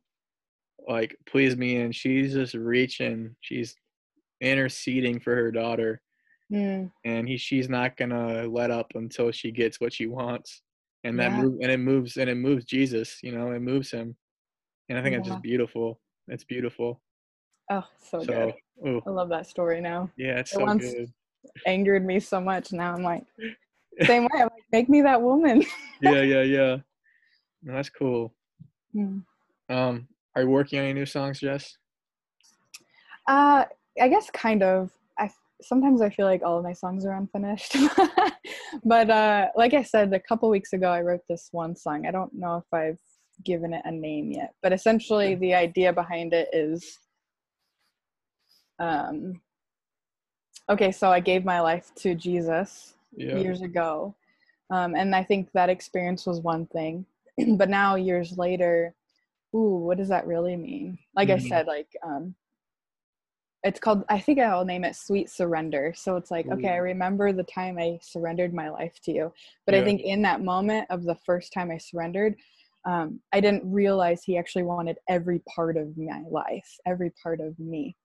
like 0.88 1.18
please 1.26 1.56
me. 1.58 1.78
And 1.82 1.94
she's 1.96 2.34
just 2.34 2.54
reaching. 2.56 3.36
She's 3.42 3.76
interceding 4.41 5.19
for 5.19 5.36
her 5.36 5.52
daughter, 5.52 6.02
mm, 6.52 6.91
and 7.06 7.28
he, 7.28 7.38
she's 7.38 7.69
not 7.69 7.97
gonna 7.97 8.45
let 8.47 8.71
up 8.71 8.91
until 8.95 9.32
she 9.32 9.52
gets 9.52 9.80
what 9.80 9.93
she 9.93 10.08
wants. 10.08 10.62
And 11.04 11.19
that 11.19 11.32
Yeah. 11.32 11.43
move, 11.43 11.60
and 11.62 11.71
it 11.71 11.78
moves, 11.80 12.17
and 12.17 12.30
it 12.30 12.36
moves 12.36 12.65
Jesus. 12.65 13.19
You 13.23 13.32
know, 13.32 13.52
it 13.52 13.60
moves 13.62 13.91
him. 13.91 14.15
And 14.89 14.97
I 14.97 15.02
think 15.04 15.15
it's 15.15 15.28
just 15.28 15.41
beautiful. 15.41 16.00
It's 16.28 16.43
beautiful. 16.43 17.02
oh, 17.69 17.86
so, 18.00 18.23
So, 18.23 18.26
good. 18.26 18.54
oh 18.86 19.02
I 19.06 19.10
love 19.12 19.30
that 19.30 19.47
story 19.47 19.80
now. 19.82 20.10
yeah, 20.17 20.39
it's 20.39 20.52
It 20.54 20.56
so 20.56 20.65
once- 20.65 20.84
good. 20.93 21.13
Angered 21.65 22.06
me 22.06 22.19
so 22.19 22.41
much. 22.41 22.73
Now 22.73 22.93
I'm 22.93 23.04
like, 23.04 23.23
same 24.04 24.23
way. 24.23 24.30
I'm 24.36 24.50
like, 24.54 24.63
make 24.71 24.89
me 24.89 25.02
that 25.04 25.21
woman. 25.21 25.63
Yeah, 26.02 26.21
yeah, 26.21 26.41
yeah. 26.43 26.78
No, 27.63 27.73
that's 27.73 27.89
cool. 27.89 28.34
Mm. 28.93 29.23
Um, 29.69 30.08
are 30.36 30.41
you 30.43 30.50
working 30.50 30.78
on 30.80 30.86
any 30.86 30.93
new 30.93 31.06
songs, 31.08 31.39
Jess? 31.39 31.78
Uh, 33.28 33.65
I 34.02 34.08
guess 34.08 34.30
kind 34.32 34.64
of. 34.64 34.92
I 35.18 35.30
sometimes 35.62 36.02
I 36.02 36.10
feel 36.10 36.26
like 36.26 36.44
all 36.44 36.58
of 36.58 36.64
my 36.64 36.74
songs 36.74 37.06
are 37.06 37.16
unfinished, 37.16 37.76
but 38.84 39.10
uh, 39.10 39.48
like 39.56 39.74
I 39.74 39.84
said 39.84 40.14
a 40.14 40.20
couple 40.20 40.50
weeks 40.50 40.74
ago, 40.74 40.90
I 40.92 41.02
wrote 41.02 41.22
this 41.28 41.50
one 41.52 41.76
song. 41.76 42.06
I 42.06 42.12
don't 42.12 42.34
know 42.34 42.58
if 42.58 42.74
I've 42.74 43.00
given 43.44 43.74
it 43.74 43.82
a 43.86 43.92
name 43.92 44.32
yet, 44.32 44.54
but 44.62 44.74
essentially 44.74 45.36
the 45.36 45.54
idea 45.56 45.94
behind 45.94 46.34
it 46.34 46.50
is, 46.54 47.00
um, 48.80 49.42
okay, 50.70 50.92
so 50.92 51.10
I 51.10 51.20
gave 51.20 51.46
my 51.46 51.60
life 51.62 51.92
to 51.98 52.16
Jesus 52.16 52.94
Yeah. 53.16 53.38
years 53.38 53.62
ago, 53.62 54.14
um, 54.70 54.96
and 54.96 55.16
I 55.16 55.24
think 55.24 55.52
that 55.54 55.70
experience 55.70 56.26
was 56.26 56.42
one 56.42 56.68
thing, 56.68 57.06
but 57.58 57.70
now 57.70 57.96
years 57.96 58.38
later, 58.38 58.94
ooh, 59.56 59.78
what 59.86 59.98
does 59.98 60.10
that 60.10 60.28
really 60.28 60.56
mean? 60.56 61.00
Like 61.16 61.30
I 61.30 61.38
Mhm. 61.38 61.48
said, 61.50 61.68
like 61.68 61.96
um, 62.04 62.36
it's 63.63 63.80
called 63.80 64.04
i 64.10 64.20
think 64.20 64.39
i'll 64.39 64.65
name 64.65 64.84
it 64.84 64.96
sweet 64.96 65.30
surrender. 65.30 65.93
So 65.96 66.15
it's 66.15 66.32
like 66.32 66.48
okay 66.48 66.70
i 66.70 66.78
remember 66.78 67.34
the 67.34 67.43
time 67.43 67.78
i 67.78 68.00
surrendered 68.02 68.54
my 68.54 68.70
life 68.70 69.00
to 69.04 69.12
you. 69.12 69.34
But 69.65 69.76
i 69.76 69.84
think 69.84 70.02
in 70.02 70.22
that 70.24 70.41
moment 70.41 70.88
of 70.89 71.04
the 71.04 71.15
first 71.26 71.54
time 71.54 71.72
i 71.72 71.78
surrendered 71.78 72.36
um, 72.86 73.20
i 73.34 73.39
didn't 73.39 73.70
realize 73.70 74.24
he 74.24 74.38
actually 74.38 74.63
wanted 74.63 74.98
every 75.10 75.41
part 75.54 75.78
of 75.78 75.98
my 75.98 76.24
life 76.30 76.78
every 76.86 77.12
part 77.22 77.39
of 77.39 77.58
me. 77.60 77.96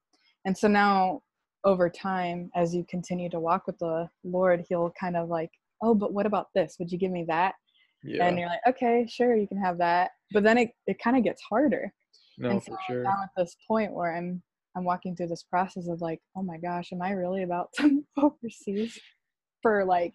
And 0.44 0.56
so 0.56 0.68
now 0.68 1.22
over 1.64 1.88
time 1.88 2.50
as 2.56 2.74
you 2.74 2.84
continue 2.88 3.30
to 3.30 3.38
walk 3.38 3.68
with 3.68 3.78
the 3.78 4.08
lord 4.24 4.64
he'll 4.68 4.92
kind 4.98 5.16
of 5.16 5.28
like 5.28 5.50
oh 5.82 5.94
but 5.94 6.12
what 6.12 6.26
about 6.26 6.48
this? 6.54 6.76
Would 6.78 6.90
you 6.90 6.98
give 6.98 7.12
me 7.12 7.24
that? 7.28 7.54
Yeah. 8.04 8.26
and 8.26 8.36
you're 8.36 8.48
like 8.48 8.66
okay 8.66 9.06
sure 9.08 9.36
you 9.36 9.46
can 9.46 9.58
have 9.58 9.78
that. 9.78 10.12
But 10.32 10.42
then 10.44 10.58
it, 10.58 10.70
it 10.86 10.98
kind 10.98 11.16
of 11.16 11.22
gets 11.22 11.42
harder. 11.42 11.92
No, 12.38 12.48
and 12.48 12.64
for 12.64 12.70
so 12.70 12.76
sure. 12.86 13.02
now 13.02 13.16
at 13.22 13.30
this 13.36 13.54
point 13.68 13.92
where 13.92 14.16
I'm 14.16 14.42
I'm 14.74 14.84
walking 14.84 15.14
through 15.14 15.28
this 15.28 15.42
process 15.42 15.88
of 15.88 16.00
like, 16.00 16.20
oh 16.36 16.42
my 16.42 16.56
gosh, 16.58 16.92
am 16.92 17.02
I 17.02 17.10
really 17.10 17.42
about 17.42 17.72
to 17.76 17.88
move 17.88 18.04
overseas 18.16 18.98
for 19.60 19.84
like 19.84 20.14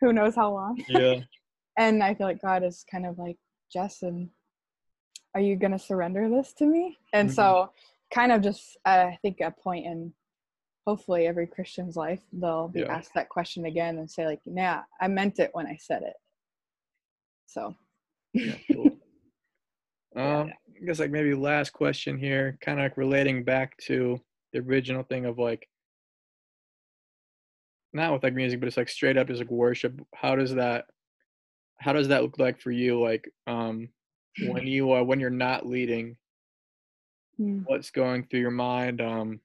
who 0.00 0.12
knows 0.12 0.34
how 0.34 0.52
long? 0.52 0.82
Yeah. 0.88 1.20
And 1.78 2.02
I 2.02 2.14
feel 2.14 2.26
like 2.26 2.40
God 2.40 2.64
is 2.64 2.86
kind 2.90 3.04
of 3.04 3.18
like, 3.18 3.36
Justin, 3.70 4.30
are 5.34 5.42
you 5.42 5.54
gonna 5.56 5.78
surrender 5.78 6.26
this 6.30 6.54
to 6.54 6.64
me? 6.64 6.96
And 7.12 7.28
Mhm. 7.28 7.34
so 7.34 7.70
kind 8.10 8.32
of 8.32 8.40
just 8.40 8.78
uh, 8.86 9.10
I 9.12 9.18
think 9.20 9.40
a 9.42 9.50
point 9.50 9.84
in 9.84 10.14
hopefully 10.86 11.26
every 11.26 11.46
Christian's 11.46 11.94
life, 11.94 12.22
they'll 12.32 12.68
be 12.68 12.80
Yeah. 12.80 12.94
asked 12.96 13.12
that 13.14 13.28
question 13.28 13.66
again 13.66 13.98
and 13.98 14.10
say, 14.10 14.24
like, 14.24 14.40
yeah, 14.46 14.84
I 14.98 15.08
meant 15.08 15.38
it 15.38 15.50
when 15.52 15.66
I 15.66 15.76
said 15.76 16.02
it. 16.02 16.16
So 17.44 17.76
Yeah, 18.32 18.56
cool. 18.72 18.98
Yeah. 20.14 20.46
I 20.80 20.84
guess 20.84 20.98
like 20.98 21.10
maybe 21.10 21.34
last 21.34 21.72
question 21.72 22.18
here, 22.18 22.58
kind 22.60 22.78
of 22.78 22.84
like 22.84 22.96
relating 22.96 23.44
back 23.44 23.76
to 23.86 24.20
the 24.52 24.60
original 24.60 25.02
thing 25.02 25.24
of 25.24 25.38
like, 25.38 25.68
not 27.92 28.12
with 28.12 28.22
like 28.22 28.34
music, 28.34 28.60
but 28.60 28.66
it's 28.66 28.76
like 28.76 28.88
straight 28.88 29.16
up 29.16 29.30
is 29.30 29.38
like 29.38 29.50
worship. 29.50 30.00
How 30.14 30.36
does 30.36 30.54
that, 30.54 30.86
how 31.78 31.92
does 31.92 32.08
that 32.08 32.22
look 32.22 32.38
like 32.38 32.60
for 32.60 32.70
you? 32.70 33.00
Like, 33.02 33.30
um, 33.46 33.88
when 34.40 34.66
you 34.66 34.90
are 34.90 35.04
when 35.04 35.20
you're 35.20 35.30
not 35.30 35.66
leading, 35.66 36.16
mm. 37.40 37.62
what's 37.66 37.90
going 37.90 38.24
through 38.24 38.40
your 38.40 38.50
mind? 38.50 39.00
Um, 39.00 39.40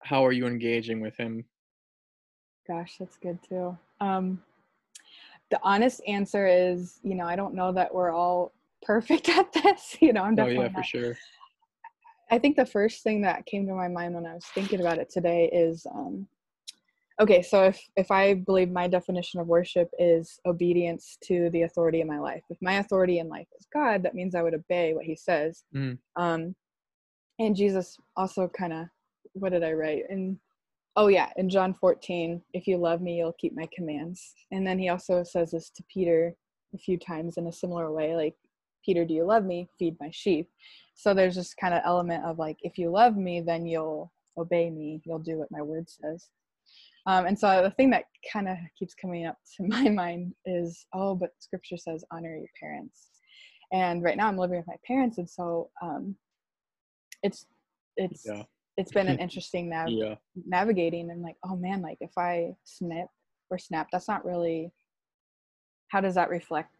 how 0.00 0.24
are 0.26 0.32
you 0.32 0.46
engaging 0.46 1.00
with 1.00 1.16
him? 1.16 1.44
Gosh, 2.66 2.96
that's 2.98 3.16
good 3.16 3.38
too. 3.48 3.76
Um, 4.00 4.42
the 5.50 5.60
honest 5.62 6.00
answer 6.08 6.46
is, 6.46 6.98
you 7.04 7.14
know, 7.14 7.26
I 7.26 7.36
don't 7.36 7.54
know 7.54 7.72
that 7.72 7.94
we're 7.94 8.10
all 8.10 8.52
perfect 8.86 9.28
at 9.36 9.52
this. 9.52 9.96
You 10.00 10.12
know, 10.12 10.22
I'm 10.22 10.34
Oh 10.34 10.36
definitely 10.36 10.64
yeah, 10.64 10.68
for 10.68 10.78
not. 10.78 10.86
sure. 10.86 11.16
I 12.30 12.38
think 12.38 12.56
the 12.56 12.66
first 12.66 13.02
thing 13.02 13.20
that 13.22 13.46
came 13.46 13.66
to 13.66 13.74
my 13.74 13.88
mind 13.88 14.14
when 14.14 14.26
I 14.26 14.34
was 14.34 14.46
thinking 14.46 14.80
about 14.80 14.98
it 14.98 15.10
today 15.10 15.48
is 15.52 15.86
um, 15.94 16.26
okay, 17.20 17.40
so 17.42 17.64
if, 17.64 17.80
if 17.96 18.10
I 18.10 18.34
believe 18.34 18.70
my 18.70 18.88
definition 18.88 19.40
of 19.40 19.46
worship 19.46 19.88
is 19.98 20.40
obedience 20.44 21.18
to 21.24 21.50
the 21.50 21.62
authority 21.62 22.00
in 22.00 22.08
my 22.08 22.18
life, 22.18 22.42
if 22.50 22.58
my 22.60 22.74
authority 22.74 23.20
in 23.20 23.28
life 23.28 23.46
is 23.58 23.66
God, 23.72 24.02
that 24.02 24.14
means 24.14 24.34
I 24.34 24.42
would 24.42 24.54
obey 24.54 24.92
what 24.94 25.04
he 25.04 25.16
says. 25.16 25.64
Mm. 25.74 25.98
Um, 26.16 26.54
and 27.38 27.54
Jesus 27.54 27.96
also 28.16 28.48
kind 28.48 28.72
of, 28.72 28.86
what 29.34 29.52
did 29.52 29.62
I 29.62 29.72
write? 29.72 30.04
And 30.08 30.38
oh, 30.96 31.08
yeah, 31.08 31.28
in 31.36 31.48
John 31.48 31.74
14, 31.80 32.42
if 32.54 32.66
you 32.66 32.76
love 32.76 33.00
me, 33.00 33.18
you'll 33.18 33.36
keep 33.38 33.54
my 33.54 33.68
commands. 33.74 34.34
And 34.50 34.66
then 34.66 34.78
he 34.78 34.88
also 34.88 35.22
says 35.22 35.52
this 35.52 35.70
to 35.70 35.84
Peter 35.92 36.34
a 36.74 36.78
few 36.78 36.98
times 36.98 37.36
in 37.36 37.46
a 37.46 37.52
similar 37.52 37.92
way 37.92 38.16
like, 38.16 38.34
Peter, 38.86 39.04
do 39.04 39.12
you 39.12 39.24
love 39.24 39.44
me? 39.44 39.68
Feed 39.78 39.96
my 40.00 40.10
sheep 40.12 40.48
so 40.96 41.12
there's 41.12 41.36
this 41.36 41.54
kind 41.54 41.74
of 41.74 41.82
element 41.84 42.24
of 42.24 42.38
like 42.38 42.56
if 42.62 42.78
you 42.78 42.90
love 42.90 43.16
me 43.16 43.40
then 43.40 43.66
you'll 43.66 44.10
obey 44.38 44.70
me 44.70 45.00
you'll 45.04 45.18
do 45.18 45.38
what 45.38 45.50
my 45.50 45.62
word 45.62 45.88
says 45.88 46.28
um, 47.06 47.26
and 47.26 47.38
so 47.38 47.62
the 47.62 47.70
thing 47.70 47.90
that 47.90 48.04
kind 48.32 48.48
of 48.48 48.56
keeps 48.76 48.94
coming 48.94 49.26
up 49.26 49.36
to 49.56 49.62
my 49.68 49.88
mind 49.88 50.34
is 50.46 50.86
oh 50.94 51.14
but 51.14 51.30
scripture 51.38 51.76
says 51.76 52.04
honor 52.10 52.36
your 52.36 52.48
parents 52.58 53.10
and 53.72 54.02
right 54.02 54.16
now 54.16 54.26
i'm 54.26 54.38
living 54.38 54.56
with 54.56 54.66
my 54.66 54.76
parents 54.86 55.18
and 55.18 55.28
so 55.28 55.70
um, 55.82 56.16
it's 57.22 57.46
it's 57.96 58.24
Yeah. 58.26 58.42
it's 58.76 58.92
been 58.92 59.08
an 59.08 59.18
interesting 59.20 59.68
nav- 59.68 59.90
Yeah. 59.90 60.14
navigating 60.46 61.10
and 61.10 61.22
like 61.22 61.36
oh 61.44 61.56
man 61.56 61.82
like 61.82 61.98
if 62.00 62.16
i 62.16 62.54
snip 62.64 63.08
or 63.50 63.58
snap 63.58 63.88
that's 63.92 64.08
not 64.08 64.24
really 64.24 64.72
how 65.88 66.00
does 66.00 66.14
that 66.14 66.30
reflect 66.30 66.75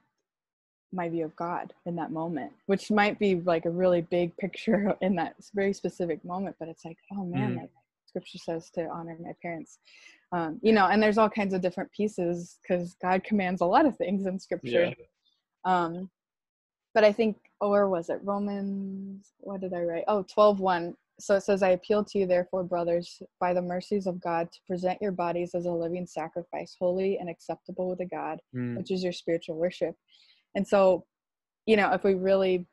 my 0.93 1.09
view 1.09 1.25
of 1.25 1.35
god 1.37 1.73
in 1.87 1.97
that 1.97 2.13
moment 2.13 2.53
which 2.67 2.91
might 2.91 3.19
be 3.19 3.37
like 3.41 3.65
a 3.65 3.71
really 3.71 4.03
big 4.03 4.37
picture 4.37 4.95
in 5.01 5.15
that 5.17 5.35
very 5.55 5.73
specific 5.73 6.25
moment 6.25 6.57
but 6.59 6.69
it's 6.69 6.85
like 6.85 6.99
oh 7.13 7.25
man 7.25 7.53
Mm. 7.55 7.61
like 7.63 7.71
scripture 8.07 8.39
says 8.39 8.71
to 8.71 8.89
honor 8.89 9.17
my 9.23 9.33
parents 9.43 9.79
um, 10.33 10.59
you 10.63 10.73
know 10.73 10.87
and 10.87 11.03
there's 11.03 11.19
all 11.19 11.29
kinds 11.29 11.53
of 11.55 11.61
different 11.61 11.91
pieces 11.93 12.59
because 12.63 12.95
god 13.03 13.23
commands 13.25 13.61
a 13.61 13.67
lot 13.67 13.85
of 13.87 13.97
things 13.97 14.27
in 14.27 14.39
scripture 14.39 14.95
Yeah. 14.97 15.05
um 15.65 16.09
but 16.95 17.05
i 17.05 17.13
think 17.13 17.37
or 17.61 17.89
was 17.89 18.09
it 18.09 18.21
romans 18.23 19.33
what 19.39 19.61
did 19.61 19.75
i 19.75 19.83
write 19.83 20.05
oh 20.09 20.23
12 20.23 20.61
1 20.61 20.97
so 21.19 21.35
it 21.37 21.43
says 21.43 21.63
i 21.63 21.71
appeal 21.71 22.05
to 22.05 22.19
you 22.19 22.27
therefore 22.27 22.63
brothers 22.63 23.23
by 23.41 23.53
the 23.53 23.63
mercies 23.63 24.07
of 24.07 24.21
god 24.21 24.51
to 24.53 24.61
present 24.67 25.01
your 25.03 25.13
bodies 25.13 25.55
as 25.55 25.67
a 25.67 25.71
living 25.71 26.07
sacrifice 26.07 26.77
holy 26.79 27.19
and 27.19 27.29
acceptable 27.29 27.97
to 27.97 28.05
god 28.05 28.41
Mm. 28.55 28.77
which 28.77 28.91
is 28.91 29.03
your 29.03 29.13
spiritual 29.13 29.57
worship 29.57 29.95
and 30.57 30.67
so 30.67 31.05
you 31.67 31.77
know 31.77 31.93
if 31.93 32.03
we 32.03 32.15
really 32.15 32.67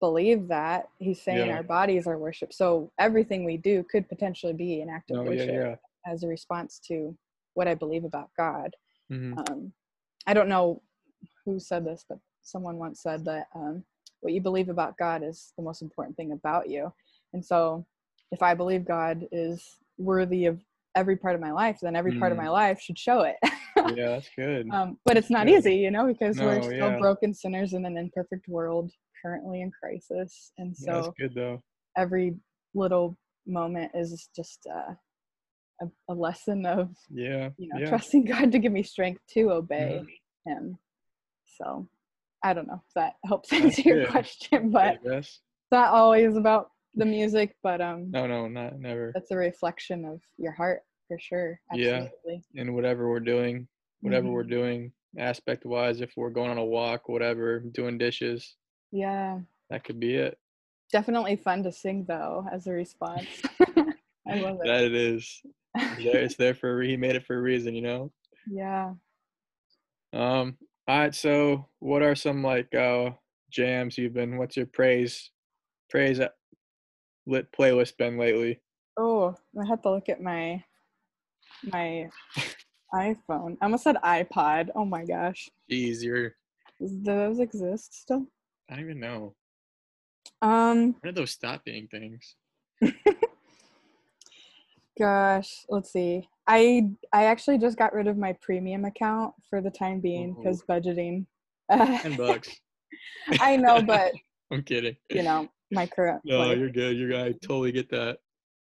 believe 0.00 0.48
that 0.48 0.88
he's 0.98 1.20
saying 1.22 1.48
Yeah. 1.48 1.54
our 1.56 1.62
bodies 1.62 2.06
are 2.06 2.18
worship 2.18 2.52
so 2.52 2.92
everything 2.98 3.44
we 3.44 3.56
do 3.56 3.82
could 3.90 4.08
potentially 4.08 4.52
be 4.52 4.80
an 4.82 4.88
act 4.90 5.10
of 5.10 5.18
Oh 5.18 5.24
worship 5.24 5.50
yeah. 5.50 5.76
as 6.06 6.22
a 6.22 6.28
response 6.28 6.78
to 6.88 7.16
what 7.54 7.66
i 7.68 7.74
believe 7.74 8.04
about 8.04 8.30
god 8.36 8.70
hmm 9.08 9.34
um, 9.38 9.72
I 10.26 10.34
don't 10.34 10.48
know 10.48 10.80
who 11.44 11.58
said 11.58 11.84
this, 11.84 12.04
but 12.08 12.18
someone 12.42 12.76
once 12.76 13.00
said 13.02 13.24
that 13.26 13.48
um, 13.54 13.84
what 14.20 14.32
you 14.32 14.40
believe 14.40 14.68
about 14.68 14.96
God 14.96 15.22
is 15.22 15.52
the 15.56 15.62
most 15.62 15.82
important 15.82 16.16
thing 16.16 16.32
about 16.32 16.68
you. 16.68 16.92
And 17.32 17.44
so, 17.44 17.84
if 18.32 18.42
I 18.42 18.54
believe 18.54 18.84
God 18.86 19.26
is 19.32 19.76
worthy 19.98 20.46
of 20.46 20.60
every 20.94 21.16
part 21.16 21.34
of 21.34 21.40
my 21.40 21.50
life, 21.52 21.78
then 21.82 21.96
every 21.96 22.18
part 22.18 22.32
of 22.32 22.38
Mm. 22.38 22.42
my 22.44 22.48
life 22.48 22.80
should 22.80 22.98
show 22.98 23.20
it. 23.22 23.36
Yeah, 23.96 24.10
that's 24.10 24.30
good. 24.36 24.68
um, 24.70 24.98
but 25.04 25.16
it's 25.16 25.30
not 25.30 25.46
Good. 25.46 25.58
easy, 25.58 25.74
you 25.74 25.90
know, 25.90 26.06
because 26.06 26.38
we're 26.38 26.62
still 26.62 26.92
yeah. 26.92 26.98
broken 26.98 27.34
sinners 27.34 27.74
in 27.74 27.84
an 27.84 27.98
imperfect 27.98 28.46
world, 28.48 28.90
currently 29.20 29.60
in 29.62 29.70
crisis. 29.72 30.52
And 30.58 30.74
yeah, 30.78 30.92
that's 30.94 31.06
so, 31.08 31.14
good 31.18 31.34
though. 31.34 31.60
every 31.96 32.34
little 32.74 33.18
moment 33.46 33.90
is 33.94 34.28
just 34.34 34.66
uh, 34.72 34.94
a, 35.82 35.86
a 36.08 36.14
lesson 36.14 36.64
of 36.64 36.90
Yeah. 37.10 37.50
you 37.58 37.68
know 37.68 37.80
yeah. 37.80 37.88
trusting 37.88 38.24
god 38.32 38.52
to 38.52 38.58
give 38.58 38.72
me 38.72 38.82
strength 38.84 39.20
to 39.34 39.50
obey 39.50 40.02
him 40.46 40.78
so 41.58 41.86
i 42.42 42.54
don't 42.54 42.68
know 42.68 42.80
if 42.86 42.94
that 42.94 43.14
helps 43.26 43.52
answer 43.52 43.82
your 43.82 44.06
question 44.06 44.70
but 44.70 44.98
it's 45.04 45.40
not 45.72 45.88
always 45.88 46.36
about 46.36 46.70
the 46.96 47.04
music 47.06 47.56
but 47.62 47.80
um 47.80 48.10
No, 48.10 48.26
no, 48.26 48.48
not 48.48 48.78
never. 48.78 49.10
that's 49.14 49.30
a 49.30 49.36
reflection 49.36 50.04
of 50.04 50.20
your 50.38 50.52
heart 50.52 50.82
for 51.08 51.18
sure 51.18 51.60
Yeah. 51.72 52.04
absolutely 52.04 52.42
In 52.54 52.74
whatever 52.74 53.08
we're 53.08 53.20
doing, 53.20 53.68
whatever 54.00 54.28
we're 54.30 54.44
Mhm. 54.44 54.50
doing, 54.50 54.92
aspect 55.18 55.64
wise, 55.66 56.00
if 56.00 56.12
we're 56.16 56.30
going 56.30 56.50
on 56.50 56.58
a 56.58 56.64
walk, 56.64 57.08
whatever, 57.08 57.60
doing 57.60 57.98
dishes, 57.98 58.56
yeah 58.92 59.40
that 59.70 59.82
could 59.84 59.98
be 59.98 60.14
it. 60.14 60.38
definitely 60.92 61.34
fun 61.36 61.62
to 61.64 61.72
sing 61.72 62.04
though 62.06 62.46
as 62.52 62.66
a 62.68 62.72
response 62.72 63.42
i 64.28 64.34
love 64.34 64.56
it 64.60 64.66
That 64.66 64.84
it 64.84 64.94
is. 64.94 65.42
It's 65.98 66.36
there, 66.36 66.54
for 66.54 66.80
he 66.82 66.96
made 66.96 67.16
it 67.16 67.26
for 67.26 67.36
a 67.36 67.42
reason, 67.42 67.74
you 67.74 67.82
know. 67.82 68.12
yeah 68.48 68.94
Um. 70.12 70.56
All 70.86 70.98
right. 70.98 71.14
So, 71.14 71.68
what 71.80 72.02
are 72.02 72.14
some 72.14 72.42
like 72.42 72.72
uh 72.74 73.10
jams 73.50 73.98
you've 73.98 74.14
been? 74.14 74.36
What's 74.38 74.56
your 74.56 74.66
praise 74.66 75.30
praise 75.90 76.20
uh, 76.20 76.28
lit 77.26 77.50
playlist 77.52 77.96
been 77.96 78.16
lately? 78.18 78.60
oh 78.96 79.34
i 79.60 79.66
have 79.66 79.82
to 79.82 79.90
look 79.90 80.08
at 80.08 80.20
my 80.20 80.62
my 81.64 82.08
iphone 82.94 83.56
i 83.60 83.64
almost 83.64 83.82
said 83.84 83.96
ipod 84.04 84.68
oh 84.76 84.84
my 84.84 85.04
gosh 85.04 85.48
Jeez, 85.70 86.02
you're. 86.02 86.34
do 86.80 86.88
those 87.02 87.40
exist 87.40 88.02
still 88.02 88.26
I 88.70 88.76
don't 88.76 88.84
even 88.84 89.00
know. 89.00 89.34
um 90.40 90.94
When 91.00 91.12
did 91.12 91.16
those 91.16 91.32
stop 91.32 91.64
being 91.64 91.86
things? 91.88 92.36
Gosh, 94.98 95.64
let's 95.68 95.92
see. 95.92 96.28
I 96.46 96.88
I 97.12 97.24
actually 97.24 97.58
just 97.58 97.76
got 97.76 97.92
rid 97.92 98.06
of 98.06 98.16
my 98.16 98.32
premium 98.34 98.84
account 98.84 99.34
for 99.50 99.60
the 99.60 99.70
time 99.70 100.00
being 100.00 100.34
because 100.34 100.62
budgeting. 100.62 101.26
Ten 101.70 102.16
bucks. 102.16 102.48
I 103.40 103.56
know, 103.56 103.82
but 103.82 104.12
I'm 104.52 104.62
kidding. 104.62 104.96
you 105.10 105.24
know 105.24 105.48
my 105.74 105.86
current. 105.86 106.20
No, 106.24 106.38
life. 106.38 106.58
you're 106.58 106.70
good. 106.70 106.96
You're 106.96 107.16
I 107.16 107.32
totally 107.32 107.72
get 107.72 107.90
that. 107.90 108.18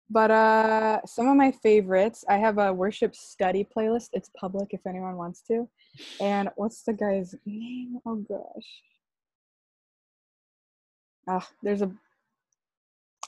But 0.10 0.32
uh, 0.32 1.00
some 1.06 1.28
of 1.28 1.38
my 1.38 1.52
favorites. 1.52 2.26
I 2.28 2.38
have 2.38 2.58
a 2.58 2.74
worship 2.74 3.15
study 3.15 3.65
playlist. 3.76 4.10
It's 4.13 4.30
public 4.38 4.69
if 4.71 4.82
anyone 4.86 5.15
wants 5.15 5.41
to. 5.47 5.69
And 6.19 6.50
what's 6.56 6.84
the 6.84 6.93
guy's 6.93 7.36
name? 7.45 8.00
Oh 8.06 8.15
gosh. 8.15 8.82
Ah, 11.30 11.47
there's 11.63 11.82
a. 11.82 11.91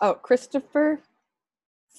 Oh, 0.02 0.16
Christopher 0.16 1.02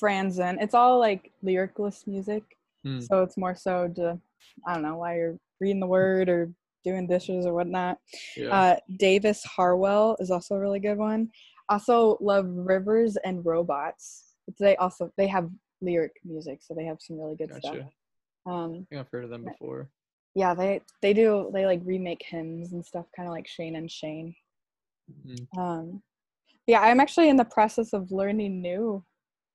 Franzen. 0.01 0.57
It's 0.61 0.75
all 0.75 0.99
like 0.99 1.33
lyricless 1.43 2.07
music. 2.07 2.43
Hmm. 2.85 3.01
So 3.01 3.23
it's 3.23 3.39
more 3.39 3.55
so 3.55 3.89
to, 3.97 4.19
I 4.67 4.75
don't 4.75 4.83
know, 4.83 4.97
why 4.97 5.17
you're 5.17 5.39
reading 5.61 5.81
the 5.81 5.87
word 5.87 6.29
or 6.29 6.53
doing 6.85 7.07
dishes 7.07 7.47
or 7.47 7.55
whatnot. 7.55 7.99
Yeah. 8.37 8.55
Uh, 8.55 8.77
Davis 8.99 9.43
Harwell 9.45 10.17
is 10.21 10.31
also 10.31 10.57
a 10.57 10.61
really 10.61 10.81
good 10.81 10.99
one. 10.99 11.31
Also 11.69 12.19
love 12.21 12.47
Rivers 12.49 13.17
and 13.25 13.45
Robots. 13.45 14.35
They 14.59 14.77
also 14.77 15.11
they 15.17 15.27
have 15.29 15.51
lyric 15.81 16.13
music, 16.25 16.61
so 16.63 16.75
they 16.75 16.85
have 16.85 17.01
some 17.01 17.19
really 17.19 17.37
good 17.37 17.51
stuff. 17.55 17.77
Um, 18.47 18.73
I 18.73 18.85
think 18.91 19.01
I've 19.01 19.09
heard 19.11 19.25
of 19.25 19.31
them 19.31 19.45
before. 19.45 19.89
yeah, 20.35 20.55
they 20.55 20.81
they 21.01 21.15
do 21.15 21.51
they 21.55 21.65
like 21.67 21.81
remake 21.85 22.23
hymns 22.23 22.73
and 22.73 22.85
stuff, 22.85 23.07
kind 23.17 23.27
of 23.29 23.33
like 23.33 23.47
Shane 23.47 23.77
and 23.77 23.91
Shane. 23.91 24.35
Mhm. 25.11 25.49
Um, 25.59 26.03
yeah, 26.67 26.81
I'm 26.81 27.01
actually 27.01 27.29
in 27.29 27.37
the 27.37 27.45
process 27.45 27.93
of 27.93 28.11
learning 28.13 28.61
new 28.61 29.05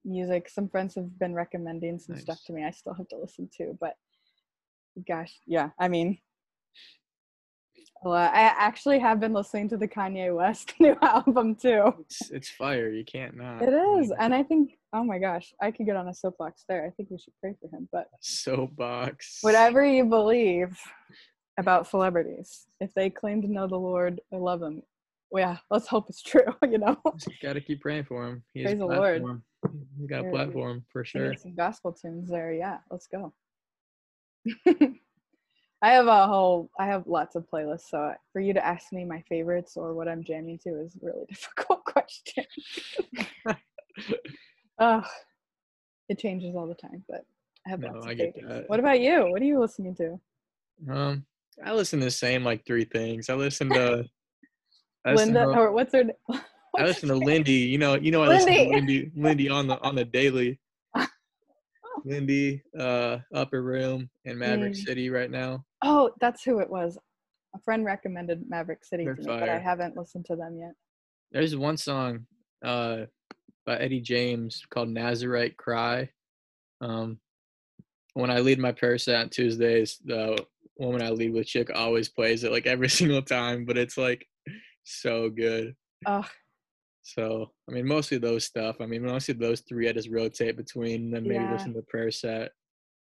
music. 0.06 0.50
Some 0.50 0.70
friends 0.70 0.96
have 0.96 1.18
been 1.20 1.34
recommending 1.36 2.00
some 2.00 2.16
stuff 2.22 2.40
to 2.46 2.54
me. 2.54 2.64
I 2.64 2.72
still 2.72 2.94
have 2.94 3.08
to 3.10 3.18
listen 3.18 3.50
to, 3.58 3.78
but 3.80 3.96
gosh, 5.08 5.40
yeah, 5.46 5.70
I 5.80 5.88
mean, 5.88 6.18
well, 8.04 8.14
I 8.14 8.54
actually 8.58 9.00
have 9.00 9.20
been 9.20 9.34
listening 9.34 9.68
to 9.70 9.78
the 9.78 9.88
Kanye 9.88 10.36
West 10.36 10.74
new 10.80 10.96
album 11.02 11.56
too. 11.56 11.94
It's 12.00 12.32
it's 12.32 12.50
fire. 12.50 12.90
You 12.90 13.04
can't 13.04 13.36
not. 13.36 13.62
It 13.62 13.74
is, 13.74 14.12
and 14.18 14.34
I 14.34 14.44
think, 14.44 14.78
oh 14.94 15.04
my 15.04 15.20
gosh, 15.20 15.54
I 15.62 15.72
could 15.72 15.86
get 15.86 15.96
on 15.96 16.08
a 16.08 16.14
soapbox 16.14 16.64
there. 16.70 16.86
I 16.86 16.92
think 16.92 17.10
we 17.10 17.18
should 17.18 17.34
pray 17.42 17.56
for 17.60 17.68
him. 17.76 17.90
But 17.92 18.08
soapbox. 18.22 19.40
whatever 19.42 19.86
you 19.86 20.06
believe 20.06 20.80
about 21.58 21.88
celebrities, 21.88 22.68
if 22.80 22.94
they 22.94 23.10
claim 23.10 23.42
to 23.42 23.52
know 23.52 23.68
the 23.68 23.78
Lord 23.78 24.22
or 24.32 24.40
love 24.40 24.62
Him, 24.62 24.82
well, 25.32 25.50
yeah, 25.50 25.58
let's 25.70 25.88
hope 25.88 26.10
it's 26.10 26.22
true. 26.22 26.42
You 26.64 26.78
know, 26.78 26.98
Got 27.42 27.54
to 27.54 27.62
keep 27.62 27.82
praying 27.82 28.06
for 28.06 28.28
him. 28.28 28.44
He 28.54 28.64
Praise 28.64 28.80
the 28.80 28.86
Lord. 28.86 29.24
He's 29.98 30.08
got 30.08 30.26
a 30.26 30.30
platform 30.30 30.86
for 30.92 31.04
sure. 31.04 31.34
some 31.36 31.56
gospel 31.56 31.92
tunes 31.92 32.30
there. 32.30 32.54
Yeah, 32.54 32.78
let's 32.90 33.08
go. 33.08 33.34
I 35.82 35.92
have 35.92 36.08
a 36.08 36.28
whole, 36.28 36.70
I 36.78 36.88
have 36.88 37.08
lots 37.08 37.36
of 37.36 37.50
playlists. 37.50 37.90
So 37.90 38.14
for 38.34 38.42
you 38.42 38.54
to 38.54 38.66
ask 38.66 38.92
me 38.92 39.06
my 39.06 39.22
favorites 39.30 39.78
or 39.78 39.94
what 39.94 40.10
I'm 40.10 40.24
jamming 40.24 40.60
to 40.64 40.82
is 40.82 40.96
a 40.96 41.06
really 41.06 41.26
difficult 41.30 41.86
question. 41.86 42.44
Ugh, 44.80 45.06
it 46.10 46.20
changes 46.20 46.56
all 46.56 46.68
the 46.68 46.76
time, 46.76 47.04
but 47.08 47.26
I 47.66 47.70
have 47.70 47.80
No, 47.80 47.88
lots 47.90 48.06
of 48.06 48.12
I 48.12 48.16
favorites. 48.16 48.68
What 48.68 48.80
about 48.80 49.00
you? 49.00 49.28
What 49.32 49.42
are 49.42 49.46
you 49.46 49.60
listening 49.60 49.96
to? 49.96 50.20
Um, 50.90 51.26
I 51.64 51.74
listen 51.74 52.00
to 52.00 52.06
the 52.06 52.12
same 52.12 52.44
like 52.44 52.66
three 52.66 52.86
things. 52.86 53.30
I 53.30 53.36
listen 53.36 53.70
to 53.70 54.06
I 55.06 55.14
listen 55.14 55.34
Linda, 55.34 55.54
to, 55.54 55.60
or 55.60 55.72
what's 55.72 55.94
her 55.94 56.04
name? 56.04 56.42
I 56.78 56.84
listen 56.84 57.08
to 57.10 57.16
Lindy. 57.16 57.54
You 57.54 57.78
know, 57.78 57.96
you 57.96 58.12
know, 58.12 58.24
I 58.24 58.28
listen 58.28 58.54
to 58.54 58.64
Lindy, 58.64 59.12
Lindy 59.16 59.50
on 59.50 59.68
the 59.68 59.80
on 59.82 59.96
the 59.96 60.06
daily. 60.06 60.60
Lindy, 62.06 62.64
uh, 62.78 63.18
Upper 63.34 63.62
Room, 63.62 64.10
and 64.26 64.40
Maverick 64.40 64.74
Mm. 64.74 64.78
City 64.78 65.10
right 65.10 65.30
now. 65.30 65.66
Oh, 65.84 66.12
that's 66.20 66.44
who 66.44 66.60
it 66.60 66.70
was. 66.70 66.98
A 67.56 67.60
friend 67.60 67.86
recommended 67.86 68.50
Maverick 68.50 68.84
City 68.86 69.06
They're 69.06 69.16
to 69.16 69.22
me, 69.22 69.28
but 69.28 69.50
I 69.50 69.60
haven't 69.60 69.98
listened 69.98 70.26
to 70.26 70.36
them 70.36 70.58
yet. 70.60 70.74
There's 71.32 71.56
one 71.56 71.78
song 71.78 72.26
uh, 72.64 73.06
by 73.66 73.78
Eddie 73.78 74.02
James 74.02 74.64
called 74.70 74.90
Nazarite 74.90 75.58
Cry. 75.58 76.10
Um, 76.82 77.20
when 78.14 78.30
I 78.30 78.40
lead 78.40 78.60
my 78.60 78.72
prayer 78.72 78.98
set 78.98 79.16
on 79.16 79.30
Tuesdays, 79.30 80.00
the 80.04 80.44
woman 80.78 81.02
I 81.02 81.10
lead 81.10 81.34
with 81.34 81.48
chick 81.48 81.70
always 81.74 82.10
plays 82.10 82.44
it 82.44 82.52
like 82.52 82.68
every 82.68 82.90
single 83.00 83.22
time, 83.22 83.66
but 83.66 83.78
it's 83.78 83.98
like 83.98 84.28
so 84.84 85.30
good. 85.30 85.76
Ugh, 86.06 86.26
So 87.04 87.52
I 87.70 87.74
mean, 87.74 87.88
mostly 87.88 88.18
those 88.18 88.46
stuff. 88.46 88.78
I 88.80 88.86
mean, 88.86 89.04
mostly 89.04 89.34
those 89.34 89.62
three. 89.62 89.90
I 89.90 89.94
just 89.94 90.10
rotate 90.10 90.58
between 90.58 91.12
them. 91.12 91.28
Maybe 91.28 91.46
Yeah. 91.46 91.52
listen 91.52 91.74
to 91.74 91.80
the 91.80 91.86
prayer 91.86 92.12
set, 92.12 92.52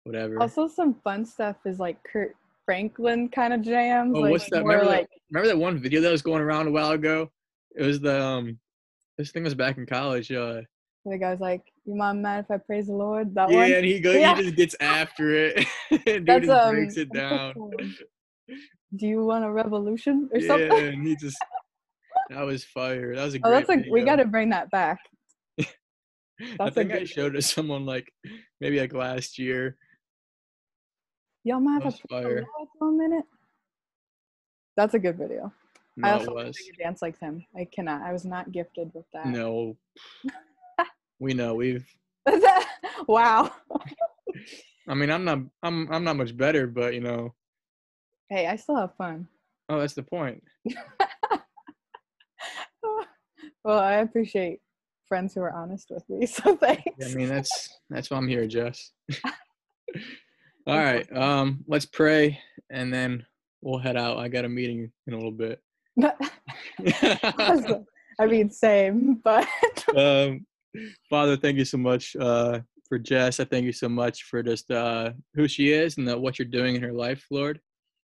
whatever. 0.04 0.40
Also, 0.40 0.66
some 0.68 0.94
fun 0.94 1.24
stuff 1.24 1.56
is 1.64 1.78
like 1.78 2.02
Kirk 2.04 2.34
Franklin 2.64 3.28
kind 3.28 3.52
of 3.52 3.62
jams. 3.62 4.16
oh, 4.16 4.20
like 4.20 4.32
what's 4.32 4.50
that? 4.50 4.62
Remember 4.62 4.84
like 4.86 5.02
that? 5.02 5.08
Remember 5.30 5.48
that 5.48 5.58
one 5.58 5.78
video 5.78 6.00
that 6.00 6.10
was 6.12 6.22
going 6.22 6.42
around 6.42 6.68
a 6.68 6.70
while 6.70 6.92
ago? 6.92 7.30
It 7.76 7.84
was 7.84 8.00
the 8.00 8.20
um, 8.22 8.58
this 9.18 9.30
thing 9.30 9.44
was 9.44 9.54
back 9.54 9.78
in 9.78 9.86
college. 9.86 10.30
Uh, 10.32 10.62
the 11.04 11.18
guy's 11.18 11.40
like, 11.40 11.62
"You 11.84 11.94
mom 11.94 12.22
mad 12.22 12.44
if 12.44 12.50
I 12.50 12.58
praise 12.58 12.86
the 12.86 12.92
Lord?" 12.92 13.34
That 13.34 13.50
yeah, 13.50 13.56
one. 13.58 13.72
and 13.72 13.84
he 13.84 14.00
goes, 14.00 14.16
Yeah. 14.16 14.36
he 14.36 14.42
just 14.44 14.56
gets 14.56 14.76
after 14.80 15.34
it. 15.34 15.66
Dude 16.04 16.26
That's, 16.26 16.48
um, 16.48 16.74
breaks 16.74 16.96
it 16.96 17.12
down. 17.12 17.54
Do 18.96 19.06
you 19.06 19.24
want 19.24 19.44
a 19.44 19.50
revolution 19.50 20.28
or 20.32 20.40
Yeah, 20.40 20.48
something? 20.48 20.72
and 20.72 21.06
he 21.06 21.16
just 21.16 21.38
that 22.28 22.42
was 22.42 22.64
fire. 22.64 23.14
That 23.14 23.24
was 23.24 23.34
a 23.34 23.40
Oh, 23.44 23.50
that's 23.50 23.68
like 23.68 23.86
we 23.90 24.02
got 24.04 24.16
to 24.16 24.24
bring 24.24 24.50
that 24.50 24.70
back. 24.70 24.98
I 25.60 25.64
that's 26.58 26.76
a 26.76 26.80
think 26.80 26.92
I 26.92 27.04
showed 27.04 27.34
it 27.34 27.40
to 27.40 27.42
someone 27.42 27.86
like 27.86 28.12
maybe 28.60 28.80
like 28.80 28.92
last 28.92 29.38
year. 29.38 29.76
Y'all 31.44 31.60
might 31.60 31.82
have 31.82 31.82
if 31.82 31.86
was 31.86 31.94
I 31.94 32.08
praise 32.08 32.22
the 32.22 32.28
fire. 32.28 32.46
Lord 32.58 32.68
for 32.78 32.88
a 32.88 32.92
minute? 32.92 33.24
That's 34.76 34.94
a 34.94 34.98
good 34.98 35.16
video. 35.16 35.52
I 36.02 36.12
also 36.12 36.34
was. 36.34 36.56
I 36.58 36.82
dance 36.82 37.02
like 37.02 37.18
him. 37.18 37.44
I 37.56 37.64
cannot. 37.64 38.02
I 38.02 38.12
was 38.12 38.24
not 38.24 38.52
gifted 38.52 38.90
with 38.94 39.04
that. 39.12 39.26
No. 39.26 39.76
we 41.18 41.34
know 41.34 41.54
we've. 41.54 41.86
wow. 43.08 43.50
I 44.88 44.94
mean, 44.94 45.10
I'm 45.10 45.24
not. 45.24 45.40
I'm. 45.62 45.90
I'm 45.92 46.04
not 46.04 46.16
much 46.16 46.36
better, 46.36 46.66
but 46.66 46.94
you 46.94 47.00
know. 47.00 47.34
Hey, 48.28 48.46
I 48.46 48.56
still 48.56 48.76
have 48.76 48.94
fun. 48.96 49.26
Oh, 49.68 49.80
that's 49.80 49.94
the 49.94 50.02
point. 50.02 50.42
well, 53.64 53.78
I 53.78 53.94
appreciate 53.94 54.60
friends 55.08 55.34
who 55.34 55.40
are 55.40 55.52
honest 55.52 55.90
with 55.90 56.08
me. 56.08 56.26
So 56.26 56.56
thanks. 56.56 57.04
I 57.04 57.14
mean, 57.14 57.28
that's 57.28 57.68
that's 57.88 58.10
why 58.10 58.18
I'm 58.18 58.28
here, 58.28 58.46
Jess. 58.46 58.92
All 60.70 60.78
right. 60.78 61.16
Um, 61.16 61.64
let's 61.66 61.84
pray, 61.84 62.38
and 62.70 62.94
then 62.94 63.26
we'll 63.60 63.80
head 63.80 63.96
out. 63.96 64.18
I 64.18 64.28
got 64.28 64.44
a 64.44 64.48
meeting 64.48 64.92
in 65.08 65.14
a 65.14 65.16
little 65.16 65.32
bit. 65.32 65.60
I 68.20 68.26
mean, 68.28 68.50
same, 68.50 69.20
but 69.24 69.48
um, 69.96 70.46
Father, 71.08 71.36
thank 71.36 71.58
you 71.58 71.64
so 71.64 71.76
much 71.76 72.14
uh, 72.14 72.60
for 72.88 73.00
Jess. 73.00 73.40
I 73.40 73.46
thank 73.46 73.64
you 73.64 73.72
so 73.72 73.88
much 73.88 74.22
for 74.22 74.44
just 74.44 74.70
uh, 74.70 75.10
who 75.34 75.48
she 75.48 75.72
is 75.72 75.98
and 75.98 76.08
uh, 76.08 76.16
what 76.16 76.38
you're 76.38 76.46
doing 76.46 76.76
in 76.76 76.82
her 76.82 76.92
life, 76.92 77.26
Lord. 77.32 77.60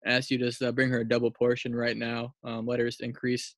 I 0.06 0.12
ask 0.12 0.30
you 0.30 0.38
to 0.38 0.46
just 0.46 0.62
uh, 0.62 0.72
bring 0.72 0.88
her 0.88 1.00
a 1.00 1.08
double 1.08 1.30
portion 1.30 1.76
right 1.76 1.96
now. 1.96 2.32
Um, 2.42 2.64
let 2.64 2.80
her 2.80 2.86
just 2.86 3.02
increase 3.02 3.54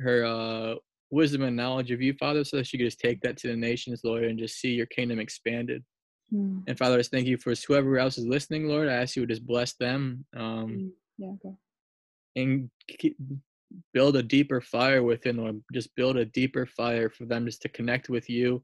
her 0.00 0.24
uh, 0.24 0.74
wisdom 1.12 1.42
and 1.42 1.56
knowledge 1.56 1.92
of 1.92 2.02
you, 2.02 2.14
Father, 2.14 2.42
so 2.42 2.56
that 2.56 2.66
she 2.66 2.78
could 2.78 2.86
just 2.86 2.98
take 2.98 3.20
that 3.20 3.36
to 3.36 3.46
the 3.46 3.56
nations, 3.56 4.00
Lord, 4.02 4.24
and 4.24 4.40
just 4.40 4.58
see 4.58 4.70
your 4.70 4.86
kingdom 4.86 5.20
expanded. 5.20 5.84
Hmm, 6.30 6.58
And 6.66 6.76
Father, 6.78 6.94
I 6.94 6.98
just 6.98 7.10
thank 7.10 7.26
you 7.26 7.38
for 7.38 7.54
whoever 7.66 7.98
else 7.98 8.18
is 8.18 8.26
listening, 8.26 8.68
Lord. 8.68 8.88
I 8.88 8.94
ask 8.94 9.16
you 9.16 9.26
to 9.26 9.32
just 9.34 9.46
bless 9.46 9.72
them 9.74 10.24
um, 10.36 10.68
hmm, 10.68 10.88
yeah, 11.18 11.28
okay. 11.30 11.54
and 12.36 12.70
keep, 12.86 13.16
build 13.94 14.16
a 14.16 14.22
deeper 14.22 14.60
fire 14.60 15.02
within 15.02 15.36
them. 15.36 15.64
Just 15.72 15.94
build 15.94 16.16
a 16.16 16.24
deeper 16.24 16.66
fire 16.66 17.08
for 17.10 17.24
them 17.24 17.46
just 17.46 17.62
to 17.62 17.68
connect 17.68 18.08
with 18.08 18.28
you 18.28 18.62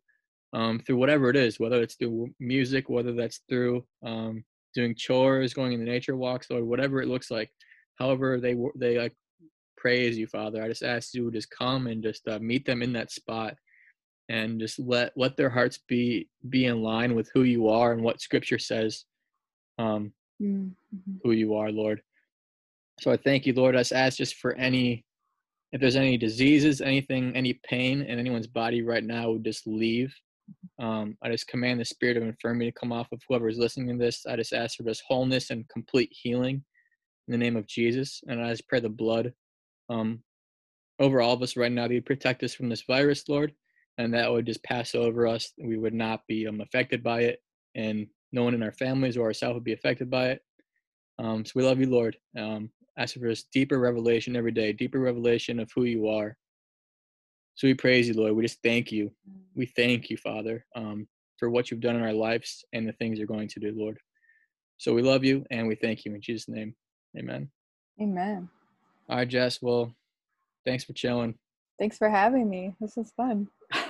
um, 0.53 0.79
through 0.79 0.97
whatever 0.97 1.31
it 1.31 1.37
is, 1.37 1.59
whether 1.59 1.81
it's 1.83 1.95
through 1.95 2.29
music, 2.39 2.89
whether 2.89 3.13
that's 3.13 3.41
through 3.49 3.85
um, 4.05 4.45
doing 4.75 4.95
chores, 4.95 5.55
going 5.55 5.73
in 5.73 5.81
the 5.81 5.91
nature 5.91 6.17
walks, 6.17 6.51
or 6.51 6.65
whatever 6.65 7.01
it 7.01 7.09
looks 7.09 7.31
like. 7.31 7.51
However, 7.99 8.41
they 8.41 8.57
they 8.77 8.99
like 8.99 9.15
praise 9.77 10.17
you, 10.19 10.27
Father. 10.27 10.63
I 10.63 10.69
just 10.69 10.83
ask 10.83 11.15
you 11.15 11.31
to 11.31 11.37
just 11.37 11.51
come 11.51 11.87
and 11.87 12.03
just 12.03 12.27
uh, 12.29 12.39
meet 12.41 12.65
them 12.67 12.83
in 12.83 12.93
that 12.95 13.11
spot, 13.11 13.57
and 14.29 14.61
just 14.61 14.79
let 14.79 15.13
let 15.17 15.37
their 15.37 15.51
hearts 15.51 15.79
be 15.89 16.29
be 16.49 16.67
in 16.67 16.83
line 16.83 17.15
with 17.15 17.31
who 17.35 17.43
you 17.43 17.69
are 17.69 17.93
and 17.93 18.03
what 18.03 18.21
Scripture 18.21 18.59
says. 18.59 19.05
Um, 19.79 20.13
Hmm, 20.41 20.69
mhm. 20.95 21.21
who 21.23 21.31
you 21.33 21.55
are, 21.55 21.71
Lord. 21.71 22.03
So 23.01 23.13
I 23.13 23.17
thank 23.17 23.47
you, 23.47 23.53
Lord. 23.53 23.77
I 23.77 23.81
just 23.81 23.93
ask 23.93 24.19
just 24.19 24.37
for 24.37 24.53
any, 24.55 25.05
if 25.73 25.81
there's 25.81 25.97
any 25.97 26.17
diseases, 26.17 26.81
anything, 26.81 27.35
any 27.37 27.55
pain 27.55 28.03
in 28.03 28.19
anyone's 28.19 28.47
body 28.47 28.83
right 28.83 29.05
now, 29.05 29.31
would 29.31 29.45
just 29.45 29.67
leave. 29.67 30.15
Um, 30.79 31.17
I 31.23 31.31
just 31.31 31.47
command 31.49 31.81
the 31.81 31.85
spirit 31.85 32.17
of 32.17 32.25
infirmity 32.25 32.71
to 32.71 32.79
come 32.79 32.93
off 32.93 33.13
of 33.13 33.21
whoever's 33.29 33.59
listening 33.59 33.97
to 33.99 34.05
this. 34.05 34.27
I 34.27 34.37
just 34.37 34.53
ask 34.53 34.77
for 34.77 34.83
just 34.85 35.05
wholeness 35.07 35.51
and 35.51 35.69
complete 35.69 36.11
healing 36.13 36.65
in 37.29 37.33
the 37.33 37.39
name 37.39 37.57
of 37.57 37.67
Jesus. 37.67 38.23
And 38.29 38.43
I 38.43 38.51
just 38.51 38.69
pray 38.69 38.81
the 38.81 38.89
blood 38.89 39.33
um, 39.89 40.23
over 40.99 41.21
all 41.21 41.35
of 41.35 41.43
us 41.43 41.57
right 41.57 41.73
now. 41.73 41.89
That 41.89 41.95
you 41.95 42.03
protect 42.03 42.43
us 42.43 42.55
from 42.55 42.69
this 42.69 42.83
virus, 42.83 43.29
Lord, 43.29 43.53
and 43.99 44.15
that 44.15 44.31
would 44.31 44.47
just 44.47 44.63
pass 44.65 44.95
over 44.95 45.27
us. 45.27 45.53
We 45.59 45.77
would 45.77 45.95
not 45.95 46.23
be 46.27 46.47
um, 46.47 46.61
affected 46.61 47.03
by 47.03 47.23
it, 47.23 47.41
and 47.75 48.07
no 48.33 48.43
one 48.43 48.55
in 48.55 48.63
our 48.63 48.73
families 48.73 49.17
or 49.17 49.27
ourselves 49.27 49.55
would 49.55 49.65
be 49.65 49.73
affected 49.73 50.11
by 50.11 50.31
it. 50.31 50.43
Um, 51.19 51.45
so 51.45 51.53
we 51.55 51.63
love 51.63 51.79
you, 51.79 51.89
Lord. 51.89 52.17
Um, 52.39 52.71
ask 52.99 53.15
for 53.15 53.29
us 53.29 53.45
deeper 53.53 53.79
revelation 53.79 54.37
every 54.37 54.53
day, 54.53 54.73
deeper 54.73 54.99
revelation 54.99 55.61
of 55.61 55.71
who 55.75 55.85
you 55.85 56.09
are. 56.09 56.37
So 57.55 57.69
we 57.69 57.75
praise 57.75 58.09
you, 58.09 58.15
Lord. 58.15 58.35
We 58.35 58.43
just 58.43 58.63
thank 58.63 58.91
you. 58.91 59.13
We 59.55 59.67
thank 59.67 60.11
you, 60.11 60.17
Father, 60.17 60.67
um, 60.75 61.07
for 61.39 61.49
what 61.51 61.71
you've 61.71 61.81
done 61.81 61.97
in 61.97 62.03
our 62.03 62.13
lives 62.13 62.65
and 62.73 62.89
the 62.89 62.93
things 62.95 63.19
you're 63.19 63.29
going 63.29 63.49
to 63.49 63.61
do, 63.61 63.73
Lord. 63.77 63.99
So 64.79 64.93
we 64.93 65.03
love 65.03 65.25
you 65.25 65.45
and 65.51 65.69
we 65.69 65.77
thank 65.77 66.05
you 66.05 66.15
in 66.15 66.21
Jesus' 66.21 66.49
name. 66.49 66.75
Amen. 67.17 67.49
Amen. 68.01 68.49
All 69.09 69.19
right, 69.19 69.29
Jess. 69.29 69.63
Well, 69.63 69.95
thanks 70.67 70.83
for 70.83 70.95
chilling. 70.95 71.37
Thanks 71.79 71.97
for 71.97 72.09
having 72.09 72.49
me. 72.49 72.75
This 72.81 72.97
was 72.97 73.13
fun. 73.17 73.49